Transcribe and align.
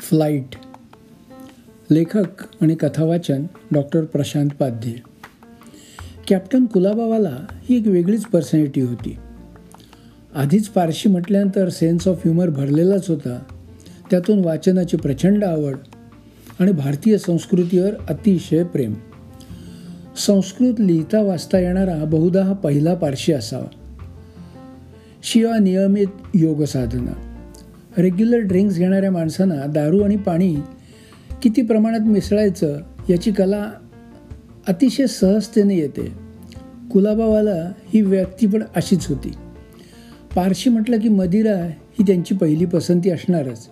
Flight 0.00 0.56
लेखक 1.90 2.42
आणि 2.60 2.74
कथावाचन 2.74 3.44
डॉक्टर 3.72 4.04
प्रशांत 4.04 4.50
पाध्ये। 4.50 4.94
कॅप्टन 6.28 6.66
कुलाबावाला 6.66 7.38
ही 7.62 7.76
एक 7.76 7.86
वेगळीच 7.86 8.24
पर्सनॅलिटी 8.24 8.80
होती। 8.80 9.16
आधीच 10.34 10.68
पारशी 10.68 11.08
म्हटल्यानंतर 11.08 11.68
सेन्स 11.68 12.08
ऑफ 12.08 12.16
ह्युमर 12.16 12.48
भरलेलाच 12.50 13.10
होता। 13.10 13.42
त्यातून 14.10 14.44
वाचनाची 14.44 14.96
प्रचंड 14.96 15.44
आवड 15.44 15.76
आणि 16.58 16.72
भारतीय 16.72 17.18
संस्कृतीवर 17.18 17.94
अतिशय 18.08 18.64
प्रेम। 18.64 18.94
संस्कृत 20.26 20.74
लिहिता 20.80 21.22
वाचता 21.22 21.58
येणारा 21.58 22.04
बहुधा 22.04 22.44
हा 22.44 22.52
पहिला 22.52 22.94
पारशी 22.94 23.32
असावा। 23.32 23.66
शिवाय 25.22 25.58
नियमित 25.58 26.06
योग 26.34 26.64
साधना। 26.64 27.29
रेग्युलर 28.00 28.38
ड्रिंक्स 28.38 28.76
घेणाऱ्या 28.76 29.10
माणसांना 29.10 29.66
दारू 29.66 30.00
आणि 30.00 30.16
पाणी 30.16 30.56
किती 31.42 31.62
प्रमाणात 31.62 32.00
मिसळायचं 32.00 32.80
याची 33.10 33.32
कला 33.32 33.70
अतिशय 34.68 35.06
सहजतेने 35.06 35.76
येते. 35.76 36.12
कुलाबावाला 36.92 37.72
ही 37.94 38.00
व्यक्ती 38.00 38.46
पण 38.46 38.62
अशीच 38.76 39.06
होती. 39.06 39.32
पारशी 40.36 40.70
म्हटलं 40.70 41.00
की 41.00 41.08
मदिरा 41.08 41.56
ही 41.68 42.02
त्यांची 42.02 42.34
पहिली 42.34 42.64
पसंती 42.64 43.10
असणारच. 43.10 43.68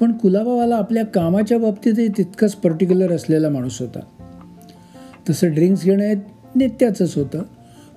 पण 0.00 0.12
कुलाबावाला 0.12 0.76
आपल्या 0.76 1.04
कामाच्या 1.04 1.58
बाबतीतही 1.58 2.08
तितकंच 2.08 2.54
पर्टिक्युलर 2.54 3.12
असलेला 3.12 3.48
माणूस 3.48 3.80
होता. 3.80 4.00
तसं 5.30 5.52
ड्रिंक्स 5.52 5.84
घेणं 5.84 6.14
नित्याचंच 6.56 7.18
होतं. 7.18 7.42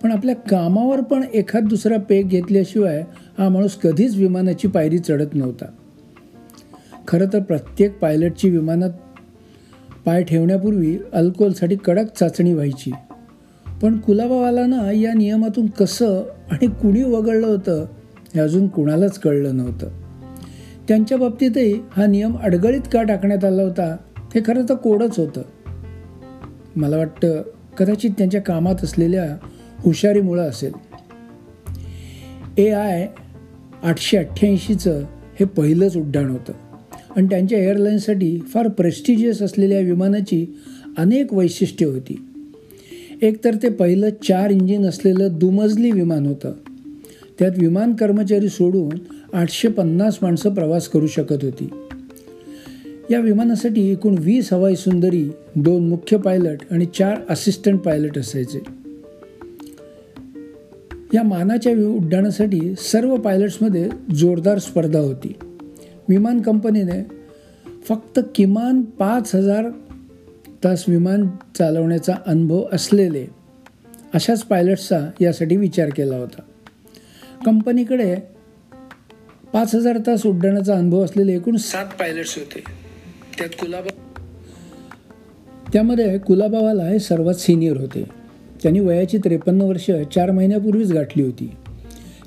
पण 0.04 0.12
आपल्या 0.12 0.35
कामावर 0.35 1.02
पण 1.02 1.23
एखाद 1.34 1.63
दुसरा 1.68 1.98
पेक 1.98 2.27
घेतल्याशिवाय 2.27 3.04
हा 3.38 3.50
माणूस 3.50 3.76
कधीच 3.76 4.16
विमानाची 4.16 4.68
पायरी 4.68 4.98
चढत 4.98 5.34
नव्हता. 5.34 5.66
खरं 7.07 7.26
तर 7.34 7.40
प्रत्येक 7.40 7.99
पायलटची 7.99 8.49
विमानात 8.49 8.90
पाय 10.05 10.24
ठेवण्यापूर्वी 10.24 10.98
अल्कोहोलसाठी 11.13 11.76
कडक 11.76 12.13
चाचणी 12.20 12.54
व्हायची. 12.54 12.91
पण 13.82 13.98
कुलाबावालांना 13.98 14.91
या 14.91 15.13
नियमातून 15.13 15.66
कसं 15.68 16.20
आणि 16.52 16.68
कुणी 16.68 17.04
वगळलं 17.04 17.48
होतं 17.48 17.85
हे 18.35 18.40
अजून 18.40 18.68
कुणालाच 18.68 19.20
कळलं 19.20 19.57
नव्हतं. 19.57 19.88
त्यांच्या 20.88 21.18
बाबतीतही 21.18 21.79
हा 21.91 22.05
नियम 22.05 22.38
अडगळीत 22.38 22.82
का 22.94 23.04
टाकण्यात 23.04 23.46
आला 23.46 23.63
होता 23.63 23.98
हे 24.35 24.41
खरं 24.46 24.66
तर 24.70 24.74
कोडच 24.74 25.20
होतं. 25.20 25.41
मला 26.76 26.98
वाटतं 26.98 27.41
कदाचित 27.77 28.12
त्यांच्या 28.18 28.41
कामात 28.41 28.76
असलेल्या 28.84 29.38
हुशारीमुळं 29.79 30.49
असेल. 30.49 30.72
ए 32.57 32.70
आय 32.70 33.07
आठशे 33.83 34.17
अठ्ठ्याऐंशीचं 34.17 35.03
हे 35.39 35.45
पहिलंच 35.45 35.97
उड्डाण 35.97 36.29
होतं. 36.29 36.53
आणि 37.15 37.27
त्यांच्या 37.27 37.59
एअरलाईन्ससाठी 37.59 38.39
फार 38.39 38.67
प्रेस्टिजियस 38.67 39.41
असलेल्या 39.41 39.79
विमानाची 39.79 40.57
अनेक 40.97 41.33
वैशिष्ट्ये 41.33 41.87
होती. 41.87 42.25
एकतर 43.21 43.55
ते 43.55 43.70
पहिलं 43.70 44.09
चार 44.09 44.49
इंजिन 44.49 44.85
असलेलं 44.85 45.27
दुमजली 45.31 45.91
विमान 45.91 46.25
होतं. 46.25 46.51
त्यात 47.39 47.51
विमान 47.57 47.93
कर्मचारी 47.93 48.49
सोडून 48.49 48.98
आठशे 49.33 49.67
पन्नास 49.67 50.17
माणसं 50.21 50.53
प्रवास 50.53 50.87
करू 50.87 51.07
शकत 51.07 51.43
होती. 51.43 51.70
या 53.11 53.20
विमानासाठी 53.20 53.91
एकूण 53.91 54.15
वीस 54.20 54.53
हवाई 54.53 54.75
सुंदरी 54.75 55.29
दोन 55.55 55.87
मुख्य 55.87 56.17
पायलट 56.17 56.57
आणि 56.71 56.85
चार 56.85 57.17
असिस्टंट 57.29 57.79
पायलट 57.79 58.17
असायचे. 58.17 58.87
या 61.13 61.24
मानाच्या 61.24 61.72
उड्डाणासाठी 61.72 62.76
सर्व 62.76 63.16
पायलट्समध्ये 63.16 63.90
जोरदार 64.16 64.58
स्पर्धा 64.58 65.00
होती. 65.00 65.36
विमान 66.09 66.41
कंपनीने 66.41 67.03
फक्त 67.90 68.19
किमान 68.36 68.81
पाच 68.81 69.35
हजार 69.35 69.66
तास 70.63 70.85
विमान 70.88 71.28
चालवण्याचा 71.57 72.13
अनुभव 72.28 72.66
असलेले 72.72 73.28
अशाच 74.13 74.44
पायलट्सचा 74.44 75.09
यासाठी 75.22 75.57
विचार 75.57 75.90
केला 75.90 76.16
होता. 76.16 76.41
कंपनीकडे 77.46 78.16
पाच 79.53 79.75
हजार 79.75 79.97
तास 80.07 80.25
उड्डाणाचा 80.25 80.75
अनुभव 80.75 81.06
असलेले 81.06 81.35
एकूण 81.35 81.56
सात 81.56 81.85
पायलट्स 81.85 82.38
होते. 82.38 82.63
त्यात 83.38 83.50
कुलाबा 83.50 83.90
त्यामध्ये 85.73 86.17
कुलाबावाला 86.17 86.84
हे 86.84 87.00
सर्वात 87.00 87.35
सिनियर 87.35 87.78
होते. 87.78 88.16
त्यांनी 88.63 88.79
वयाची 88.79 89.18
त्रेपन्न 89.18 89.62
वर्ष 89.62 89.91
चार 90.16 90.31
महिन्यापूर्वीच 90.31 90.91
गाठली 90.91 91.23
होती. 91.23 91.51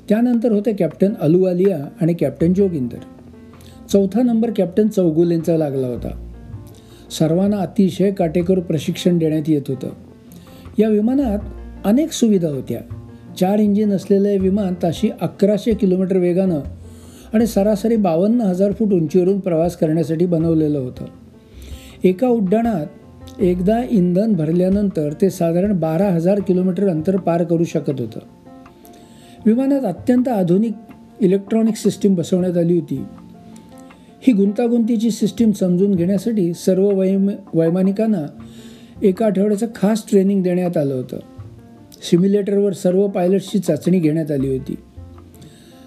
त्यानंतर 0.09 0.51
होते 0.51 0.73
कॅप्टन 0.73 1.13
अलुवालिया 1.21 1.85
आणि 2.01 2.13
कॅप्टन 2.13 2.53
जोगिंदर. 2.53 2.97
चौथा 3.93 4.21
नंबर 4.21 4.51
कॅप्टन 4.55 4.87
चौगुलेंचा 4.87 5.57
लागला 5.57 5.87
होता. 5.87 6.33
सर्वांना 7.11 7.57
अतिशय 7.57 8.11
काटेकोर 8.11 8.59
प्रशिक्षण 8.59 9.17
देण्यात 9.17 9.43
येत 9.47 9.61
होतं. 9.67 9.89
या 10.79 10.89
विमानात 10.89 11.39
अनेक 11.85 12.11
सुविधा 12.11 12.49
होत्या. 12.49 12.79
चार 13.39 13.59
इंजिन 13.59 13.91
असलेले 13.91 14.37
विमान 14.37 14.73
ताशी 14.83 15.09
अकराशे 15.21 15.73
किलोमीटर 15.73 16.17
वेगानं 16.17 16.59
आणि 17.33 17.47
सरासरी 17.47 17.95
बावन्न 17.95 18.41
हजार 18.41 18.71
फूट 18.71 18.93
उंचीवरून 18.93 19.39
प्रवास 19.39 19.77
करण्यासाठी 19.77 20.25
बनवलेलं 20.25 20.79
होतं. 20.79 21.05
एका 22.03 22.27
उड्डाणात 22.27 22.85
एकदा 23.41 23.83
इंधन 23.89 24.33
भरल्यानंतर 24.33 25.13
ते 25.21 25.29
साधारण 25.29 25.79
बारा 25.79 26.09
हजार 26.09 26.39
किलोमीटर 26.39 26.87
अंतर 26.87 27.17
पार 27.17 27.43
करू 27.43 27.63
शकत 27.63 28.01
होतं. 28.01 28.19
विमानात 29.45 29.85
अत्यंत 29.85 30.27
आधुनिक 30.27 30.73
इलेक्ट्रॉनिक 31.19 31.75
सिस्टीम 31.75 32.15
बसवण्यात 32.15 32.57
आली 32.57 32.79
होती. 32.79 33.03
ही 34.21 34.33
गुंतागुंतीची 34.33 35.11
सिस्टीम 35.11 35.51
समजून 35.51 35.95
घेण्यासाठी 35.95 36.53
सर्व 36.53 36.89
वैम 36.99 37.29
वैमानिकांना 37.53 38.25
एका 39.03 39.25
आठवड्याचं 39.25 39.67
खास 39.75 40.03
ट्रेनिंग 40.09 40.43
देण्यात 40.43 40.77
आलं 40.77 40.93
होतं. 40.93 41.17
सिम्युलेटरवर 42.03 42.73
सर्व 42.73 43.07
पायलट्सची 43.07 43.59
चाचणी 43.59 43.99
घेण्यात 43.99 44.31
आली 44.31 44.57
होती. 44.57 44.75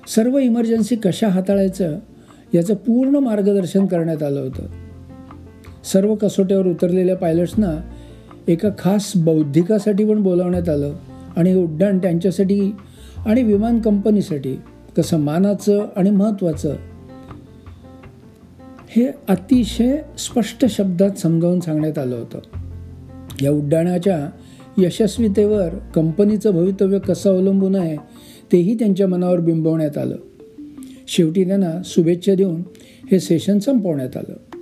सर्व 0.09 0.39
इमर्जन्सी 0.39 0.97
कशा 0.97 1.29
हाताळायचं 1.29 1.99
याचं 2.55 2.75
पूर्ण 2.75 3.17
मार्गदर्शन 3.17 3.87
करण्यात 3.87 4.23
आलं 4.23 4.41
होतं. 4.41 4.84
सर्व 5.85 6.15
कसोट्यावर 6.15 6.67
उतरलेल्या 6.67 7.17
पायलट्सना 7.17 7.81
एका 8.49 8.69
खास 8.79 9.13
बौद्धिकासाठी 9.17 10.05
पण 10.05 10.23
बोलावण्यात 10.23 10.69
आलं 10.69 10.95
आणि 11.37 11.51
हे 11.51 11.57
उड्डाण 11.57 11.99
त्यांच्यासाठी 11.99 12.73
आणि 13.27 13.43
विमान 13.43 13.81
कंपनीसाठी 13.81 14.57
कसं 14.97 15.19
मानाचं 15.19 15.87
आणि 15.97 16.11
महत्त्वाचं 16.11 16.77
हे 18.89 19.07
अतिशय 19.29 19.99
स्पष्ट 20.19 20.65
शब्दात 20.67 21.11
समजावून 21.11 21.61
सांगण्यात 21.61 21.99
आलं 21.99 22.17
होतं. 22.17 22.39
या 23.43 23.51
उड्डाणाच्या 23.51 24.31
यशस्वीतेवर 24.79 25.69
कंपनीचं 25.95 26.51
भवितव्य 26.51 26.99
कसं 26.99 27.31
अवलंबून 27.31 27.75
आहे 27.75 27.97
तेही 28.53 28.75
त्यांच्या 28.75 29.09
मनावर 29.09 29.41
बिंबवण्यात 29.41 29.99
आलं. 29.99 30.17
शेवटी 31.09 31.45
त्यांना 31.45 31.83
शुभेच्छा 31.85 32.35
देऊन 32.35 32.63
हे 33.11 33.21
सेशन 33.21 33.59
संपवण्यात 33.59 34.17
आलं. 34.17 34.54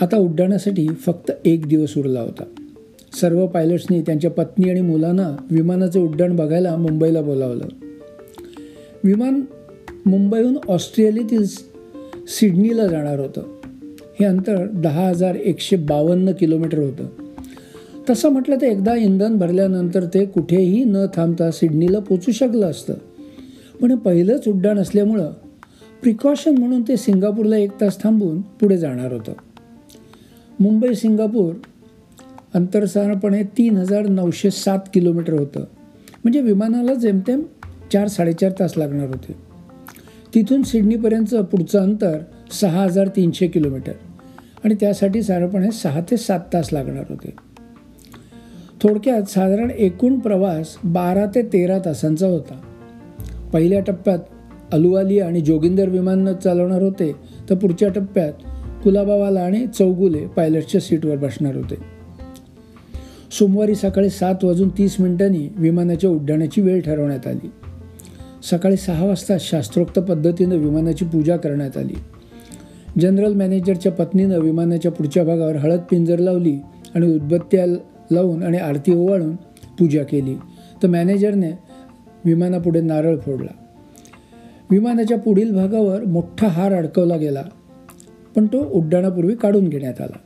आता 0.00 0.16
उड्डाणासाठी 0.16 0.88
फक्त 0.88 1.30
एक 1.44 1.66
दिवस 1.66 1.98
उरला 1.98 2.20
होता. 2.20 2.44
सर्व 3.20 3.46
पायलट्सनी 3.46 4.00
त्यांच्या 4.00 4.30
पत्नी 4.30 4.70
आणि 4.70 4.80
मुलांना 4.80 5.36
विमानाचं 5.50 6.00
उड्डाण 6.00 6.36
बघायला 6.36 6.76
मुंबईला 6.76 7.20
बोलावलं. 7.20 7.64
विमान 9.04 9.42
मुंबईहून 10.06 10.58
ऑस्ट्रेलियातील 10.68 11.46
सिडनीला 12.28 12.86
जाणार 12.86 13.20
होतं. 13.20 13.42
हे 14.20 14.24
अंतर 14.24 14.66
दहा 14.66 15.08
हजार 15.08 15.34
एकशे 15.34 15.76
बावन्न 15.76 16.32
किलोमीटर 16.32 16.78
होतं. 16.78 17.06
तसं 18.10 18.28
म्हटलं 18.28 18.56
तर 18.56 18.66
एकदा 18.66 18.94
इंधन 18.94 19.36
भरल्यानंतर 19.36 20.04
ते 20.04 20.24
कुठेही 20.24 20.84
न 20.84 20.96
थांबता 21.14 21.50
सिडनीला 21.50 21.98
पोचू 21.98 22.32
शकलं 22.32 22.66
असतं. 22.66 22.94
पण 23.82 23.96
पहिलंच 23.96 24.48
उड्डाण 24.48 24.78
असल्यामुळं 24.78 25.32
प्रिकॉशन 26.02 26.58
म्हणून 26.58 26.82
ते 26.82 26.96
सिंगापूरला 26.96 27.56
एक 27.56 27.70
तास 27.80 28.02
थांबून 28.02 28.40
पुढे 28.40 28.76
जाणार 28.76 29.12
होतं. 29.12 29.32
मुंबई 30.60 30.94
सिंगापूर 30.94 31.54
अंतर 32.54 32.84
साधारणपणे 32.84 33.42
तीन 33.42 33.76
हजार 33.76 34.06
नऊशे 34.06 34.50
सात 34.50 34.78
किलोमीटर 34.94 35.32
होतं. 35.32 35.60
म्हणजे 36.24 36.40
विमानाला 36.40 36.94
जेमतेम 36.94 37.42
चार 37.92 38.08
साडेचार 38.08 38.52
तास 38.60 38.72
लागणार 38.76 39.06
होते. 39.06 39.32
तिथून 40.34 40.62
सिडनीपर्यंतचं 40.62 41.42
पुढचं 41.42 41.78
अंतर 41.78 42.18
सहा 42.52 42.82
हजार 42.82 43.08
तीनशे 43.08 43.46
किलोमीटर. 43.46 43.92
आणि 44.64 44.74
त्यासाठी 44.74 45.22
साधारणपणे 45.22 45.70
सहा 45.70 46.00
ते 46.00 46.16
सात 46.16 46.40
तास 46.52 46.72
लागणार 46.72 47.04
होते. 47.08 47.32
थोडक्यात 48.82 49.22
साधारण 49.22 49.70
एकूण 49.70 50.18
प्रवास 50.18 50.76
बारा 50.84 51.26
ते 51.34 51.42
तेरा 51.42 51.78
तासांचा 51.78 52.26
होता. 52.26 52.60
पहिल्या 53.52 53.80
टप्प्यात 53.80 54.18
अलुवालिया 54.72 55.26
आणि 55.26 55.40
जोगिंदर 55.40 55.88
विमान 55.88 56.34
चालवणार 56.34 56.82
होते 56.82 57.12
तर 57.50 57.54
पुढच्या 57.54 57.88
टप्प्यात 57.88 58.32
कुलाबावाला 58.84 59.40
आणि 59.40 59.66
चौगुले 59.66 60.26
पायलटच्या 60.26 60.80
सीटवर 60.80 61.16
बसणार 61.16 61.56
होते. 61.56 61.74
सोमवारी 63.38 63.74
सकाळी 63.74 64.10
सात 64.10 64.44
वाजून 64.44 64.68
तीस 64.68 65.00
मिनिटांनी 65.00 65.48
विमानाच्या 65.56 66.10
उड्डाणाची 66.10 66.60
वेळ 66.60 66.80
ठरवण्यात 66.80 67.26
आली. 67.26 67.50
सकाळी 68.50 68.76
सहा 68.76 69.06
वाजता 69.06 69.36
शास्त्रोक्त 69.40 69.98
पद्धतीनं 69.98 70.56
विमानाची 70.56 71.04
पूजा 71.04 71.36
करण्यात 71.36 71.76
आली. 71.76 71.94
जनरल 73.00 73.34
मॅनेजरच्या 73.34 73.92
पत्नीनं 73.92 74.38
विमानाच्या 74.38 74.92
पुढच्या 74.92 75.24
भागावर 75.24 75.56
हळद 75.56 75.80
पिंजर 75.90 76.18
लावली 76.18 76.56
आणि 76.94 77.14
उदबत्त्या 77.14 77.66
लावून 78.12 78.42
आणि 78.42 78.58
आरती 78.58 78.94
ओवाळून 78.94 79.36
पूजा 79.78 80.02
केली. 80.02 80.34
तर 80.82 80.88
मॅनेजरने 80.88 81.50
विमानापुढे 82.24 82.80
नारळ 82.80 83.18
फोडला. 83.18 83.52
विमानाच्या 84.70 85.18
पुढील 85.18 85.54
भागावर 85.54 86.04
मोठा 86.04 86.48
हार 86.48 86.72
अडकवला 86.72 87.16
गेला. 87.16 87.42
पण 88.36 88.46
तो 88.46 88.70
उड्डाणापूर्वी 88.72 89.34
काढून 89.34 89.68
घेण्यात 89.68 90.00
आला. 90.00 90.16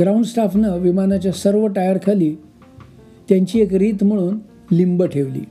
ग्राउंड 0.00 0.24
स्टाफनं 0.24 0.78
विमानाच्या 0.78 1.32
सर्व 1.32 1.66
टायरखाली 1.66 2.34
त्यांची 3.28 3.60
एक 3.60 3.74
रीत 3.74 4.04
म्हणून 4.04 4.38
लिंब 4.72 5.04
ठेवली. 5.04 5.44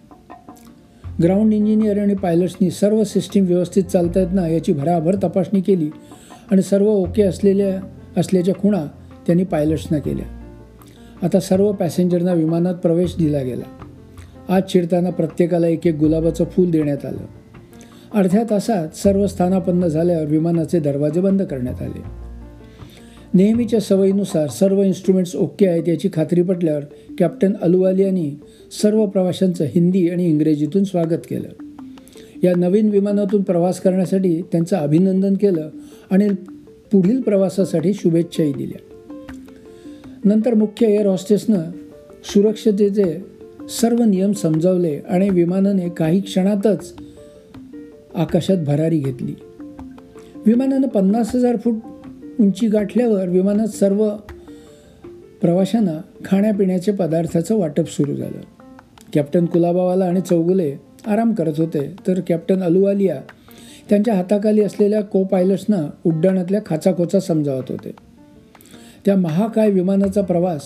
ग्राउंड 1.23 1.53
इंजिनियर 1.53 1.99
आणि 1.99 2.15
पायलट्सनी 2.15 2.71
सर्व 2.71 3.03
सिस्टीम 3.03 3.45
व्यवस्थित 3.45 3.83
चालत 3.83 4.17
आहेत 4.17 4.27
ना 4.33 4.47
याची 4.47 4.73
भराभर 4.73 5.15
तपासणी 5.15 5.61
केली 5.61 5.89
आणि 6.51 6.61
सर्व 6.61 6.87
ओके 6.87 7.21
असलेल्या 7.21 7.79
असल्याच्या 8.17 8.55
खुणा 8.55 8.85
त्यांनी 9.27 9.43
पायलट्सना 9.43 9.99
केल्या. 9.99 10.25
आता 11.23 11.39
सर्व 11.39 11.71
पॅसेंजरना 11.71 12.33
विमानात 12.33 12.75
प्रवेश 12.75 13.15
दिला 13.17 13.41
गेला. 13.41 13.63
आज 14.55 14.63
शिरताना 14.69 15.09
प्रत्येकाला 15.09 15.67
एक 15.67 15.87
एक 15.87 15.95
गुलाबाचं 15.95 16.43
फूल 16.43 16.71
देण्यात 16.71 17.05
आलं. 17.05 17.44
अर्ध्या 18.15 18.43
तासात 18.49 18.97
सर्व 18.97 19.27
स्थानापन्न 19.27 19.87
झाल्यावर 19.87 20.25
विमानाचे 20.25 20.79
दरवाजे 20.79 21.21
बंद 21.21 21.41
करण्यात 21.41 21.81
आले. 21.81 22.01
नेहमीच्या 23.33 23.79
सवयीनुसार 23.79 24.47
सर्व 24.47 24.81
इन्स्ट्रुमेंट्स 24.81 25.35
ओके 25.35 25.67
आहेत 25.67 25.89
याची 25.89 26.09
खात्री 26.13 26.41
पटल्यावर 26.41 26.81
कॅप्टन 27.17 27.53
अलुवाली 27.61 28.03
यांनी 28.03 28.31
सर्व 28.81 29.05
प्रवाशांचं 29.05 29.63
हिंदी 29.63 30.09
आणि 30.09 30.25
इंग्रजीतून 30.25 30.83
स्वागत 30.83 31.25
केलं. 31.29 31.63
या 32.43 32.53
नवीन 32.57 32.89
विमानातून 32.89 33.41
प्रवास 33.41 33.79
करण्यासाठी 33.79 34.41
त्यांचं 34.41 34.75
अभिनंदन 34.75 35.33
केलं 35.33 35.69
आणि 36.11 36.29
पुढील 36.91 37.21
प्रवासासाठी 37.21 37.93
शुभेच्छाही 37.93 38.53
दिल्या. 38.53 39.05
नंतर 40.25 40.53
मुख्य 40.53 40.87
एअर 40.87 41.07
हॉस्टेसनं 41.07 41.61
सुरक्षतेचे 42.23 43.25
सर्व 43.69 44.03
नियम 44.03 44.31
समजावले 44.31 44.99
आणि 45.09 45.29
विमानाने 45.29 45.89
काही 45.89 46.21
क्षणातच 46.21 46.93
आकाशात 48.15 48.57
भरारी 48.57 48.99
घेतली. 48.99 49.35
विमानानं 50.45 50.87
पन्नास 50.87 51.35
हजार 51.35 51.55
फूट 51.55 51.73
उंची 52.39 52.67
गाठल्यावर 52.67 53.27
विमानात 53.27 53.67
सर्व 53.67 54.09
प्रवाशांना 55.41 56.01
खाण्यापिण्याचे 56.25 56.91
पदार्थाचं 56.91 57.55
वाटप 57.55 57.87
सुरू 57.87 58.15
झालं. 58.15 58.41
कॅप्टन 59.13 59.45
कुलाबावाला 59.45 60.05
आणि 60.05 60.21
चौगुले 60.21 60.75
आराम 61.07 61.33
करत 61.33 61.53
होते 61.57 61.95
तर 62.07 62.19
कॅप्टन 62.27 62.63
अलुवालिया 62.63 63.21
त्यांच्या 63.89 64.13
हाताखाली 64.13 64.61
असलेल्या 64.61 65.01
को 65.01 65.23
पायलट्सना 65.23 65.89
उड्डाणातल्या 66.03 66.61
खाचाखोचा 66.65 67.19
समजावत 67.19 67.63
होते. 67.69 67.91
त्या 69.05 69.17
महाकाय 69.17 69.69
विमानाचा 69.69 70.21
प्रवास 70.21 70.61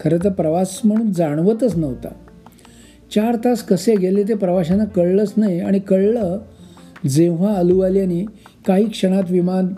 खरं 0.00 0.18
तर 0.24 0.28
प्रवास 0.28 0.80
म्हणून 0.84 1.12
जाणवतच 1.12 1.76
नव्हता. 1.76 2.08
चार 3.14 3.36
तास 3.44 3.62
कसे 3.62 3.96
गेले 3.96 4.22
ते 4.22 4.34
प्रवाशांना 4.34 4.84
कळलंच 4.84 5.32
नाही 5.36 5.60
आणि 5.60 5.78
कळलं 5.78 6.38
जेव्हा 7.08 7.54
अलुवालियाने 7.54 8.24
काही 8.66 8.88
क्षणात 8.88 9.22
विमान 9.30 9.68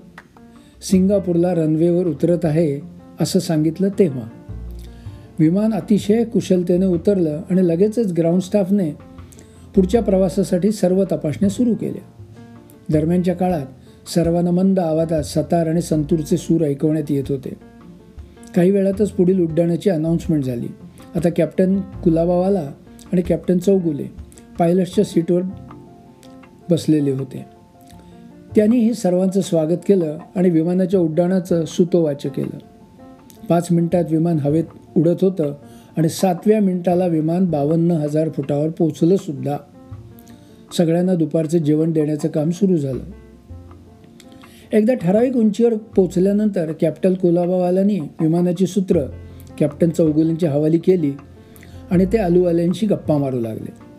सिंगापूरला 0.91 1.55
रनवेवर 1.55 2.06
उतरत 2.06 2.38
आहे 2.44 2.81
असं 3.21 3.38
सांगितलं 3.38 3.88
तेव्हा. 3.99 4.29
विमान 5.38 5.75
अतिशय 5.75 6.25
कुशलतेने 6.25 6.87
उतरलं 6.87 7.43
आणि 7.50 7.69
लगेचच 7.69 8.12
ग्राउंड 8.12 8.43
स्टाफने 8.43 8.91
पुढच्या 9.75 10.03
प्रवासासाठी 10.03 10.71
सर्व 10.71 11.05
तपासण्या 11.05 11.50
सुरू 11.50 11.75
केल्या. 11.75 12.23
दरम्यानच्या 12.91 13.35
काळात 13.35 13.67
सर्वांना 14.15 14.50
मंद 14.50 14.79
आवाजात 14.79 15.23
सतार 15.23 15.67
आणि 15.67 15.82
संतूरचे 15.82 16.37
सूर 16.37 16.65
ऐकवण्यात 16.65 17.11
येत 17.11 17.25
होते. 17.29 17.53
काही 18.56 18.70
वेळातच 18.70 19.11
पुढील 19.11 19.38
उड्डाणाची 19.38 19.91
अनाऊन्समेंट 19.91 20.44
झाली. 20.44 20.69
आता 21.15 21.29
कॅप्टन 21.37 21.81
कुलाबावाला 21.81 22.73
आणि 23.12 23.23
कॅप्टन 23.23 23.59
चौगुले 23.59 24.05
पायलट्सच्या 24.59 25.05
सीटवर 25.05 25.43
बसलेले 26.70 27.11
होते. 27.11 27.46
त्यांनी 28.56 28.94
सर्वांचं 28.94 29.40
स्वागत 29.40 29.78
केलं 29.88 30.19
आणि 30.37 30.50
विमानाच्या 30.50 31.00
उड्डाणाचं 31.00 31.64
सुतोवाच 31.64 32.22
केलं. 32.22 32.58
पाच 33.46 33.69
मिनिटात 33.70 34.05
विमान 34.11 34.38
हवेत 34.38 34.64
उडत 34.96 35.25
होतं 35.25 35.55
आणि 35.96 36.08
सातव्या 36.08 36.61
मिनिटाला 36.61 37.06
विमान 37.06 37.44
बावन्न 37.44 37.90
हजार 37.90 38.28
फुटावर 38.28 38.69
पोचलं 38.69 39.16
सुद्धा. 39.16 39.56
सगळ्यांना 40.76 41.14
दुपारचं 41.14 41.58
जेवण 41.58 41.93
देण्याचं 41.93 42.28
काम 42.28 42.50
सुरू 42.50 42.76
झालं. 42.76 43.02
एकदा 44.72 44.94
ठराविक 44.94 45.37
उंचीवर 45.37 45.75
पोचल्यानंतर 45.75 46.72
कॅप्टन 46.81 47.14
कोलाबावालांनी 47.14 48.00
विमानाची 48.20 48.67
सूत्र 48.67 49.00
कॅप्टन 49.58 49.90
चौगुलींची 49.90 50.46
हवाली 50.46 50.78
केली 50.78 51.12
आणि 51.90 52.06
ते 52.06 52.19
अलुवालियांशी 52.19 52.87
गप्पा 52.87 53.19
मारू 53.19 53.40
लागले. 53.40 53.94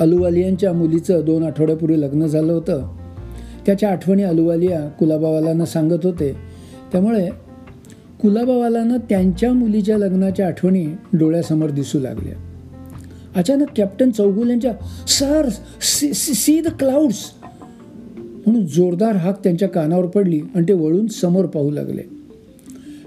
अलुवालियांच्या 0.00 0.72
मुलीचं 0.72 1.24
दोन 1.24 1.42
आठवड्यापूर्वी 1.42 2.00
लग्न 2.00 2.26
झालं 2.26 2.52
होतं. 2.52 2.88
त्याच्या 3.66 3.90
आठवणी 3.90 4.22
अलुवालिया 4.22 4.88
कुलाबावालांना 4.88 5.66
सांगत 5.66 6.04
होते. 6.04 6.32
त्यामुळे 6.92 7.28
कुलाबावालांना 8.20 8.96
त्यांच्या 8.96 9.52
मुलीच्या 9.52 9.98
लग्नाच्या 9.98 10.46
आठवणी 10.46 10.86
डोळ्यासमोर 11.12 11.70
दिसू 11.70 11.98
लागल्या. 12.00 12.34
अचानक 13.36 13.66
कॅप्टन 13.76 14.10
चौगुल 14.10 14.50
यांच्या 14.50 14.72
sir 15.08 15.48
see 15.82 16.14
see 16.14 16.60
the 16.60 16.68
clouds! 16.68 17.32
म्हणून 18.46 18.66
जोरदार 18.66 19.16
हाक 19.16 19.42
त्यांच्या 19.42 19.68
कानावर 19.68 20.06
पडली 20.06 20.40
आणि 20.54 20.68
ते 20.68 20.72
वळून 20.72 21.06
समोर 21.06 21.44
पाहू 21.46 21.70
लागले. 21.70 22.02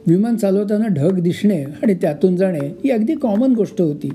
विमान 0.08 0.36
चालवताना 0.36 0.88
ढग 0.88 1.20
दिसणे 1.20 1.64
आणि 1.64 1.94
त्यातून 1.94 2.36
जाणे 2.36 2.60
ही 2.60 2.90
अगदी 2.90 3.16
कॉमन 3.16 3.54
गोष्ट 3.54 3.82
होती. 3.82 4.10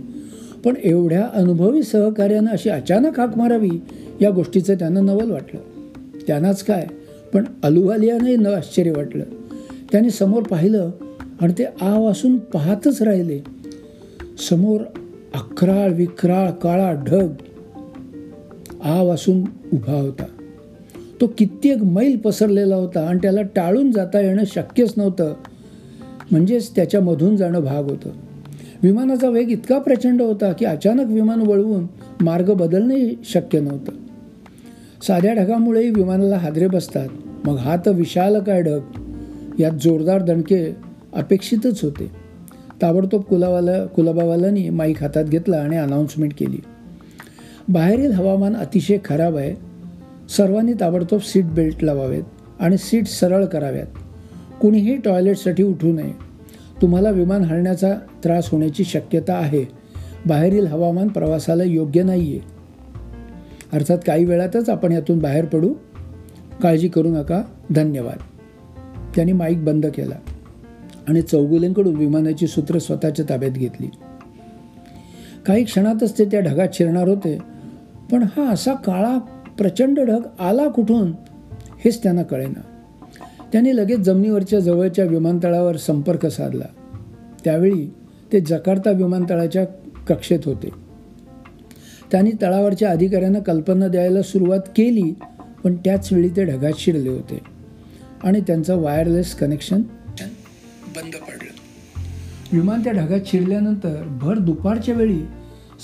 पण 0.66 0.74
एवढ्या 0.84 1.28
अनुभवी 1.34 1.82
सहकार्यानं 1.82 2.50
अशी 2.50 2.68
अचानक 2.68 3.20
हाक 3.20 3.38
मारावी 3.38 3.80
या 4.20 4.30
गोष्टीचं 4.30 4.74
त्यांना 4.74 5.00
नवल 5.00 5.30
वाटलं. 5.30 5.60
त्यांनाच 6.26 6.64
काय? 6.64 6.86
पण 7.32 7.44
अलुवालियानंही 7.62 8.36
न 8.36 8.46
आश्चर्य 8.46 8.90
वाटलं. 8.90 9.24
त्यांनी 9.92 10.10
समोर 10.10 10.42
पाहिलं 10.42 10.90
आणि 11.40 11.52
ते 11.58 11.64
आ 11.80 11.98
वासून 11.98 12.38
पाहतच 12.38 13.02
राहिले. 13.02 13.40
समोर 14.50 14.80
अकराळ 15.34 15.92
विक्राळ 15.92 16.50
काळा 16.50 16.92
ढग 17.06 17.28
आ 18.82 19.02
वासून 19.02 19.40
उभा 19.72 19.92
होता. 19.92 20.24
तो 21.20 21.26
कित्येक 21.26 21.82
मैल 21.82 22.17
पसरलेला 22.17 22.76
होता 22.76 23.08
आणि 23.08 23.19
त्याला 23.22 23.43
टाळून 23.43 23.93
जाता 23.93 24.20
येणं 24.20 24.44
शक्यच 24.46 24.94
नव्हतं. 24.96 25.34
म्हणजेच 26.31 26.76
त्याच्यामधून 26.76 27.36
जाणं 27.36 27.60
भाग 27.60 27.84
होतं. 27.84 28.25
विमानाचा 28.82 29.28
वेग 29.28 29.50
इतका 29.50 29.78
प्रचंड 29.78 30.22
होता 30.22 30.52
की 30.52 30.64
अचानक 30.64 31.06
विमान 31.06 31.40
वळवून 31.40 31.86
मार्ग 32.20 32.54
बदलणे 32.54 33.20
शक्य 33.24 33.60
नव्हतं. 33.60 33.92
साध्या 35.06 35.34
ढगामुळेही 35.34 35.90
विमानाला 35.90 36.36
हादरे 36.36 36.66
बसतात. 36.66 37.08
मग 37.44 37.56
हा 37.56 37.76
तर 37.76 37.90
विशाल 37.90 38.40
काय 38.40 38.62
ढग? 38.62 38.80
यात 39.58 39.72
जोरदार 39.72 40.22
दणके 40.22 40.76
अपेक्षितच 41.14 41.84
होते. 41.84 42.10
ताबडतोब 42.82 43.22
कुलावाला 43.22 43.86
कुलाबावालांनी 43.86 44.70
माईक 44.70 45.02
हातात 45.02 45.24
घेतला 45.24 45.56
आणि 45.56 45.76
अनाऊन्समेंट 45.76 46.32
केली. 46.38 46.58
बाहेरील 47.68 48.10
हवामान 48.10 48.56
अतिशय 48.56 48.98
खराब 49.04 49.36
आहे. 49.36 49.54
सर्वांनी 50.36 50.72
ताबडतोब 50.72 51.20
सीट 51.20 51.44
बेल्ट 51.44 51.84
लावावेत 51.84 52.22
आणि 52.60 52.78
सीट 52.78 53.06
सरळ 53.06 53.44
कराव्यात. 53.44 53.86
कुणीही 54.60 54.96
टॉयलेटसाठी 54.96 55.62
उठू 55.62 55.92
नये. 55.92 56.35
तुम्हाला 56.82 57.10
विमान 57.10 57.42
हलण्याचा 57.42 57.94
त्रास 58.24 58.50
होण्याची 58.50 58.84
शक्यता 58.84 59.34
आहे. 59.34 59.64
बाहेरील 60.26 60.66
हवामान 60.66 61.08
प्रवासाला 61.08 61.64
योग्य 61.64 62.02
नाही 62.02 62.32
आहे 62.32 62.56
अर्थात 63.72 63.98
काही 64.06 64.24
वेळातच 64.24 64.68
आपण 64.68 64.92
यातून 64.92 65.18
बाहेर 65.18 65.44
पडू. 65.44 65.74
काळजी 66.62 66.88
करू 66.88 67.08
नका. 67.08 67.42
धन्यवाद. 67.70 68.16
त्यांनी 69.14 69.32
माईक 69.32 69.64
बंद 69.64 69.86
केला 69.86 70.14
आणि 71.08 71.22
चौगुलेंकडून 71.22 71.96
विमानाची 71.96 72.46
सूत्र 72.46 72.78
स्वतःच्या 72.78 73.24
ताब्यात 73.28 73.50
घेतली. 73.50 73.90
काही 75.46 75.64
क्षणातच 75.64 76.18
ते 76.18 76.24
त्या 76.24 76.40
ढगात 76.40 76.68
शिरणार 76.72 77.08
होते 77.08 77.38
पण 78.12 78.22
हा 78.22 78.50
असा 78.50 78.74
काळा 78.74 79.18
प्रचंड 79.58 80.00
ढग 80.00 80.20
आला 80.40 80.68
कुठून 80.68 81.12
हेच 81.84 82.02
त्यांना 82.02 82.22
कळेना. 82.22 82.60
त्यांनी 83.56 83.77
लगेच 83.77 84.01
जमिनीवरच्या 84.01 84.58
जवळच्या 84.60 85.05
विमानतळावर 85.05 85.77
संपर्क 85.77 86.27
साधला. 86.27 86.65
त्यावेळी 87.44 87.86
ते 88.32 88.41
जकार्ता 88.41 88.91
विमानतळाच्या 88.91 89.65
कक्षेत 90.08 90.39
होते. 90.44 90.69
त्यांनी 92.13 92.31
तळावरच्या 92.43 92.91
अधिकाऱ्यांना 92.91 93.39
कल्पना 93.39 93.89
द्यायला 93.89 94.22
सुरुवात 94.22 94.58
केली 94.58 95.15
पण 95.65 95.77
त्याच 95.77 96.13
वेळी 96.13 96.29
ते 96.29 96.44
ढगात 96.44 96.72
शिरले 96.79 97.08
होते 97.08 97.39
आणि 98.22 98.41
त्यांचं 98.41 98.77
वायरलेस 98.77 99.34
कनेक्शन 99.34 99.82
बंद 100.96 101.15
पडलं. 101.15 101.53
विमान 102.53 102.84
त्या 102.84 102.93
ढगात 102.93 103.20
शिरल्यानंतर 103.27 104.19
भर 104.20 104.39
दुपारच्या 104.39 104.94
वेळी 104.94 105.20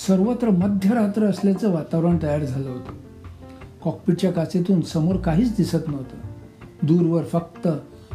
सर्वत्र 0.06 0.50
मध्यरात्र 0.50 1.22
असल्याचं 1.22 1.72
वातावरण 1.72 2.18
तयार 2.22 2.44
झालं 2.44 2.68
होतं. 2.68 2.92
कॉकपिटच्या 3.84 4.32
काचेतून 4.32 4.80
समोर 4.80 5.16
काहीच 5.16 5.56
दिसत 5.56 5.88
नव्हतं. 5.88 6.31
दूरवर 6.82 7.22
फक्त 7.24 7.68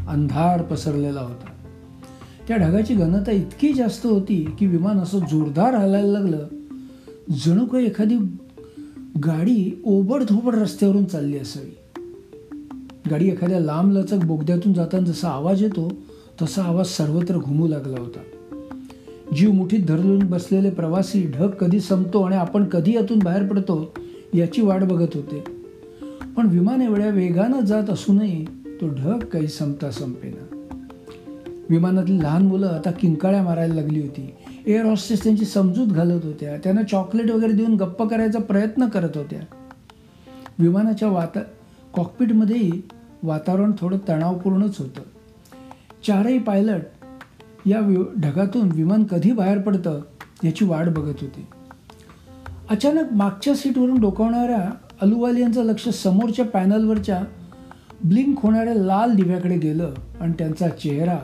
अंधार 0.07 0.61
पसरलेला 0.61 1.21
होता. 1.21 1.45
त्या 2.47 2.57
ढगाची 2.57 2.93
घनता 2.93 3.31
इतकी 3.31 3.73
जास्त 3.73 4.05
होती 4.05 4.55
की 4.59 4.67
विमान 4.67 4.99
असं 4.99 5.19
जोरदार 5.19 5.73
हलायला 5.73 6.07
लागलं. 6.07 6.47
जणू 7.45 7.65
काही 7.65 7.85
एखादी 7.85 8.15
गाडी 9.25 9.81
ओबडधोबड 9.85 10.55
रस्त्यावरून 10.55 11.05
चालली 11.05 11.39
असावी. 11.39 12.01
गाडी 13.09 13.27
एखाद्या 13.27 13.59
लांब 13.59 13.91
लचक 13.91 14.17
बोगद्यातून 14.25 14.73
जाताना 14.73 15.05
जसा 15.05 15.29
आवाज 15.29 15.63
येतो 15.63 15.91
तसा 16.41 16.63
आवाज 16.63 16.85
सर्वत्र 16.85 17.37
घुमू 17.37 17.67
लागला 17.67 17.99
होता. 17.99 18.19
जीव 19.35 19.51
मुठीत 19.51 19.79
धरून 19.79 20.19
बसलेले 20.19 20.69
प्रवासी 20.69 21.31
ढग 21.35 21.49
कधी 21.49 21.79
संपतो 21.79 22.21
आणि 22.21 22.35
आपण 22.35 22.63
कधी 22.63 22.95
यातून 22.95 23.19
बाहेर 23.19 23.47
पडतो 23.47 23.93
याची 24.33 24.61
वाट 24.61 24.83
बघत 24.83 25.15
होते. 25.15 25.56
पण 26.37 26.47
विमान 26.47 26.81
एवढ्या 26.81 27.09
वेगानं 27.09 27.59
जात 27.59 27.89
असूनही 27.89 28.45
तो 28.81 28.87
ढग 28.87 29.19
काही 29.19 29.47
संपता 29.47 29.91
संपेना. 29.91 30.73
विमानातली 31.69 32.19
लहान 32.19 32.45
मुलं 32.47 32.67
आता 32.67 32.91
किंकाळ्या 32.91 33.43
मारायला 33.43 33.73
लागली 33.73 34.01
होती. 34.01 34.35
एअर 34.65 34.85
हॉस्टेस 34.85 35.23
त्यांची 35.23 35.45
समजूत 35.45 35.87
घालत 35.87 36.25
होत्या. 36.25 36.57
त्यांना 36.57 36.83
चॉकलेट 36.83 37.31
वगैरे 37.31 37.51
देऊन 37.51 37.75
गप्प 37.75 38.03
करायचा 38.03 38.39
प्रयत्न 38.39 38.87
करत 38.87 39.17
होत्या. 39.17 39.39
विमानाच्या 40.59 41.09
वाता 41.09 41.39
कॉकपिटमध्येही 41.93 42.81
वातावरण 43.23 43.71
थोडं 43.79 43.97
तणावपूर्णच 44.09 44.75
होतं. 44.79 45.01
चारही 46.07 46.39
पायलट 46.39 46.81
या 47.65 47.79
वि 47.79 47.95
ढगातून 48.21 48.69
विमान 48.71 49.03
कधी 49.03 49.31
बाहेर 49.31 49.57
पडतं 49.57 50.01
याची 50.43 50.65
वाट 50.65 50.85
बघत 50.85 51.15
होते. 51.21 51.47
अचानक 52.69 53.13
मागच्या 53.13 53.55
सीटवरून 53.55 53.99
डोकावणाऱ्या 53.99 54.69
अलुवालियांचं 55.01 55.63
लक्ष 55.63 55.87
समोरच्या 55.89 56.45
पॅनलवरच्या 56.45 57.21
ब्लिंक 58.03 58.39
होणाऱ्या 58.39 58.73
लाल 58.73 59.15
दिव्याकडे 59.15 59.57
गेलं 59.57 59.93
आणि 60.19 60.33
त्यांचा 60.39 60.69
चेहरा 60.69 61.17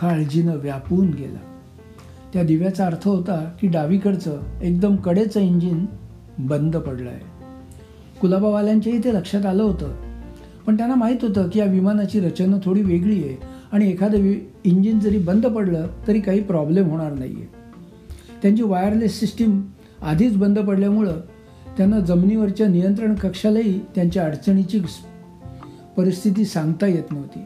काळजीनं 0.00 0.56
व्यापून 0.56 1.10
गेला. 1.10 1.38
त्या 2.32 2.42
दिव्याचा 2.42 2.86
अर्थ 2.86 3.06
होता 3.08 3.38
की 3.60 3.68
डावीकडचं 3.68 4.40
एकदम 4.62 4.96
कडेचं 4.96 5.40
इंजिन 5.40 5.84
बंद 6.38 6.76
पडलं 6.76 7.10
आहे 7.10 7.34
कुलाबावाल्यांच्याही 8.20 9.04
ते 9.04 9.14
लक्षात 9.14 9.46
आलं 9.46 9.62
होतं. 9.62 9.92
पण 10.66 10.76
त्यांना 10.76 10.94
माहीत 10.94 11.16
होतं 11.22 11.48
की 11.48 11.58
या 11.58 11.64
विमानाची 11.64 12.20
रचना 12.20 12.56
थोडी 12.64 12.82
वेगळी 12.82 13.22
आहे 13.24 13.36
आणि 13.72 13.90
एखादं 13.90 14.20
वि 14.20 14.34
इंजिन 14.64 14.98
जरी 14.98 15.18
बंद 15.18 15.46
पडलं 15.46 15.86
तरी 16.08 16.20
काही 16.20 16.42
प्रॉब्लेम 16.42 16.88
होणार 16.88 17.12
नाही 17.12 17.34
आहे 17.34 17.46
त्यांची 18.42 18.62
वायरलेस 18.62 19.20
सिस्टीम 19.20 19.60
आधीच 20.02 20.36
बंद 20.36 20.58
पडल्यामुळं 20.58 21.20
त्यांना 21.76 22.00
जमिनीवरच्या 22.00 22.68
नियंत्रण 22.68 23.14
कक्षालाही 23.14 23.80
त्यांच्या 23.94 24.24
अडचणीची 24.24 24.80
परिस्थिती 25.96 26.44
सांगता 26.44 26.86
येत 26.86 27.12
नव्हती. 27.12 27.44